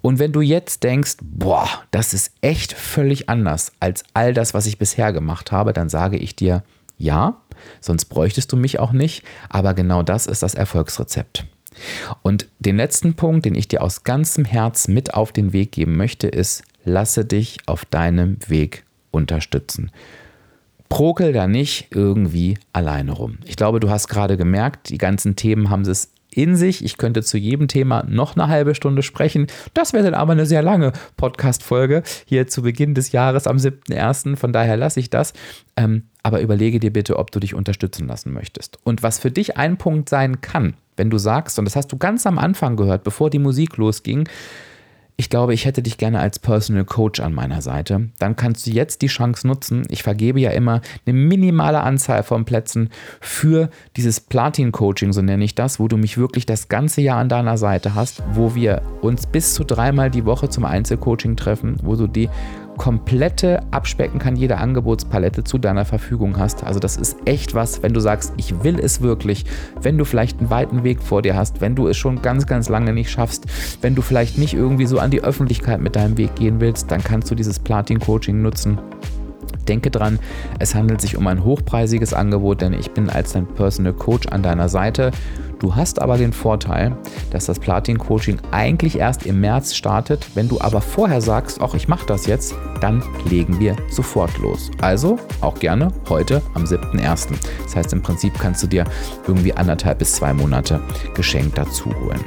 Und 0.02 0.18
wenn 0.18 0.32
du 0.32 0.42
jetzt 0.42 0.84
denkst, 0.84 1.18
boah, 1.22 1.70
das 1.92 2.14
ist 2.14 2.32
echt 2.42 2.74
völlig 2.74 3.30
anders 3.30 3.72
als 3.80 4.04
all 4.14 4.34
das, 4.34 4.54
was 4.54 4.66
ich 4.66 4.80
bisher 4.80 5.14
gemacht 5.14 5.52
habe, 5.52 5.74
dann 5.74 5.90
sage 5.90 6.18
ich 6.18 6.36
dir, 6.36 6.64
ja, 6.98 7.38
sonst 7.80 8.06
bräuchtest 8.06 8.52
du 8.52 8.58
mich 8.58 8.80
auch 8.80 8.92
nicht, 8.92 9.24
aber 9.50 9.74
genau 9.76 10.02
das 10.02 10.26
ist 10.26 10.42
das 10.42 10.56
Erfolgsrezept. 10.56 11.46
Und 12.22 12.48
den 12.60 12.78
letzten 12.78 13.16
Punkt, 13.16 13.46
den 13.46 13.56
ich 13.56 13.68
dir 13.68 13.82
aus 13.82 14.04
ganzem 14.04 14.46
Herz 14.46 14.88
mit 14.88 15.14
auf 15.14 15.32
den 15.32 15.54
Weg 15.54 15.72
geben 15.72 15.96
möchte, 15.96 16.28
ist, 16.28 16.64
lasse 16.86 17.26
dich 17.26 17.58
auf 17.68 17.86
deinem 17.86 18.38
Weg 18.48 18.84
unterstützen 19.12 19.92
prokel 20.94 21.34
da 21.34 21.48
nicht 21.48 21.88
irgendwie 21.90 22.56
alleine 22.72 23.14
rum. 23.14 23.40
Ich 23.46 23.56
glaube, 23.56 23.80
du 23.80 23.90
hast 23.90 24.10
gerade 24.10 24.38
gemerkt, 24.38 24.90
die 24.90 25.00
ganzen 25.00 25.36
Themen 25.36 25.72
haben 25.72 25.82
es 25.82 26.12
in 26.30 26.56
sich. 26.56 26.86
Ich 26.86 26.98
könnte 26.98 27.24
zu 27.24 27.40
jedem 27.40 27.68
Thema 27.68 28.06
noch 28.08 28.36
eine 28.36 28.48
halbe 28.48 28.76
Stunde 28.76 29.02
sprechen. 29.02 29.48
Das 29.74 29.94
wäre 29.94 30.04
dann 30.04 30.14
aber 30.14 30.34
eine 30.34 30.46
sehr 30.46 30.62
lange 30.62 30.94
Podcast-Folge 31.18 32.04
hier 32.26 32.46
zu 32.46 32.62
Beginn 32.62 32.94
des 32.94 33.12
Jahres 33.12 33.48
am 33.48 33.58
7.1. 33.58 34.36
Von 34.36 34.54
daher 34.54 34.78
lasse 34.78 35.00
ich 35.00 35.10
das. 35.10 35.34
Ähm, 35.76 36.04
aber 36.22 36.42
überlege 36.42 36.80
dir 36.80 36.94
bitte, 36.94 37.18
ob 37.18 37.32
du 37.32 37.40
dich 37.40 37.56
unterstützen 37.56 38.08
lassen 38.08 38.32
möchtest. 38.32 38.78
Und 38.84 39.02
was 39.02 39.18
für 39.18 39.32
dich 39.32 39.58
ein 39.58 39.78
Punkt 39.78 40.10
sein 40.10 40.42
kann, 40.42 40.76
wenn 40.96 41.10
du 41.10 41.18
sagst, 41.18 41.58
und 41.58 41.66
das 41.66 41.76
hast 41.76 41.92
du 41.92 41.98
ganz 41.98 42.28
am 42.28 42.38
Anfang 42.38 42.76
gehört, 42.76 43.04
bevor 43.04 43.32
die 43.32 43.40
Musik 43.40 43.78
losging, 43.78 44.30
ich 45.16 45.30
glaube, 45.30 45.54
ich 45.54 45.66
hätte 45.66 45.84
dich 45.84 45.98
gerne 45.98 46.20
als 46.20 46.40
Personal 46.40 46.86
Coach 46.86 47.20
an 47.20 47.34
meiner 47.34 47.62
Seite. 47.62 48.10
Dann 48.18 48.36
kannst 48.36 48.66
du 48.66 48.72
jetzt 48.72 49.02
die 49.04 49.08
Chance 49.08 49.48
nutzen. 49.48 49.84
Ich 49.90 50.02
vergebe 50.02 50.40
ja 50.40 50.50
immer 50.52 50.82
eine 51.06 51.18
minimale 51.18 51.82
Anzahl 51.82 52.24
von 52.24 52.46
Plätzen 52.46 52.90
für 53.22 53.70
dieses 53.96 54.20
Platin-Coaching, 54.20 55.14
so 55.14 55.22
nenne 55.22 55.44
ich 55.44 55.54
das, 55.54 55.80
wo 55.80 55.88
du 55.88 55.98
mich 55.98 56.18
wirklich 56.18 56.46
das 56.46 56.68
ganze 56.68 57.02
Jahr 57.02 57.20
an 57.20 57.30
deiner 57.30 57.58
Seite 57.58 57.94
hast, 57.94 58.24
wo 58.34 58.56
wir 58.56 58.82
uns 59.02 59.28
bis 59.28 59.54
zu 59.54 59.64
dreimal 59.64 60.10
die 60.10 60.26
Woche 60.26 60.50
zum 60.50 60.66
Einzelcoaching 60.66 61.36
treffen, 61.36 61.78
wo 61.84 61.96
du 61.96 62.08
die 62.08 62.30
komplette 62.78 63.62
Abspecken 63.72 64.20
kann 64.20 64.36
jede 64.36 64.58
Angebotspalette 64.58 65.44
zu 65.44 65.58
deiner 65.58 65.86
Verfügung 65.86 66.38
hast. 66.38 66.64
Also 66.64 66.80
das 66.80 66.98
ist 66.98 67.18
echt 67.26 67.54
was, 67.54 67.84
wenn 67.84 67.94
du 67.94 68.00
sagst, 68.00 68.34
ich 68.38 68.64
will 68.64 68.80
es 68.80 69.02
wirklich, 69.02 69.46
wenn 69.82 69.98
du 69.98 70.06
vielleicht 70.06 70.40
einen 70.40 70.50
weiten 70.50 70.84
Weg 70.84 71.02
vor 71.02 71.22
dir 71.22 71.36
hast, 71.36 71.62
wenn 71.62 71.76
du 71.76 71.88
es 71.88 71.98
schon 71.98 72.22
ganz, 72.22 72.46
ganz 72.46 72.70
lange 72.70 72.94
nicht 72.94 73.10
schaffst, 73.10 73.46
wenn 73.82 73.96
du 73.96 74.02
vielleicht 74.02 74.38
nicht 74.38 74.54
irgendwie 74.54 74.86
so 74.86 75.00
an 75.00 75.12
die 75.12 75.24
Öffentlichkeit 75.24 75.82
mit 75.82 75.96
deinem 75.96 76.18
Weg 76.18 76.36
gehen 76.36 76.60
willst, 76.60 76.92
dann 76.92 77.04
kannst 77.04 77.30
du 77.32 77.36
dieses 77.36 77.60
Platin-Coaching 77.60 78.42
nutzen. 78.42 78.78
Denke 79.68 79.92
dran, 79.92 80.20
es 80.60 80.76
handelt 80.76 81.02
sich 81.02 81.18
um 81.18 81.28
ein 81.28 81.44
hochpreisiges 81.44 82.14
Angebot, 82.14 82.62
denn 82.62 82.74
ich 82.74 82.92
bin 82.92 83.10
als 83.10 83.34
dein 83.34 83.48
Personal 83.48 83.94
Coach 83.94 84.28
an 84.28 84.44
deiner 84.44 84.70
Seite. 84.70 85.12
Du 85.64 85.76
hast 85.76 86.00
aber 86.02 86.18
den 86.18 86.34
Vorteil, 86.34 86.98
dass 87.32 87.46
das 87.46 87.58
Platin-Coaching 87.58 88.38
eigentlich 88.52 89.00
erst 89.00 89.26
im 89.26 89.40
März 89.40 89.76
startet. 89.76 90.28
Wenn 90.36 90.50
du 90.50 90.60
aber 90.60 90.82
vorher 90.82 91.22
sagst, 91.22 91.62
ach, 91.62 91.74
ich 91.74 91.88
mache 91.88 92.06
das 92.06 92.26
jetzt, 92.26 92.54
dann 92.82 93.02
legen 93.30 93.62
wir 93.62 93.78
sofort 93.90 94.38
los. 94.40 94.70
Also 94.82 95.18
auch 95.40 95.56
gerne 95.56 95.88
heute 96.10 96.42
am 96.54 96.66
7.1. 96.66 97.30
Das 97.64 97.78
heißt, 97.78 97.94
im 97.94 98.02
Prinzip 98.02 98.38
kannst 98.38 98.62
du 98.62 98.68
dir 98.68 98.84
irgendwie 99.26 99.54
anderthalb 99.54 100.00
bis 100.00 100.16
zwei 100.16 100.34
Monate 100.34 100.82
geschenkt 101.14 101.58
dazu 101.58 101.96
holen. 102.02 102.20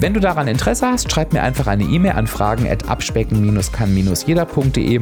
Wenn 0.00 0.12
du 0.12 0.18
daran 0.18 0.48
Interesse 0.48 0.88
hast, 0.88 1.12
schreib 1.12 1.32
mir 1.32 1.44
einfach 1.44 1.68
eine 1.68 1.84
E-Mail 1.84 2.14
an 2.14 2.26
fragen 2.26 2.66
abspecken-kann-jeder.de 2.88 5.00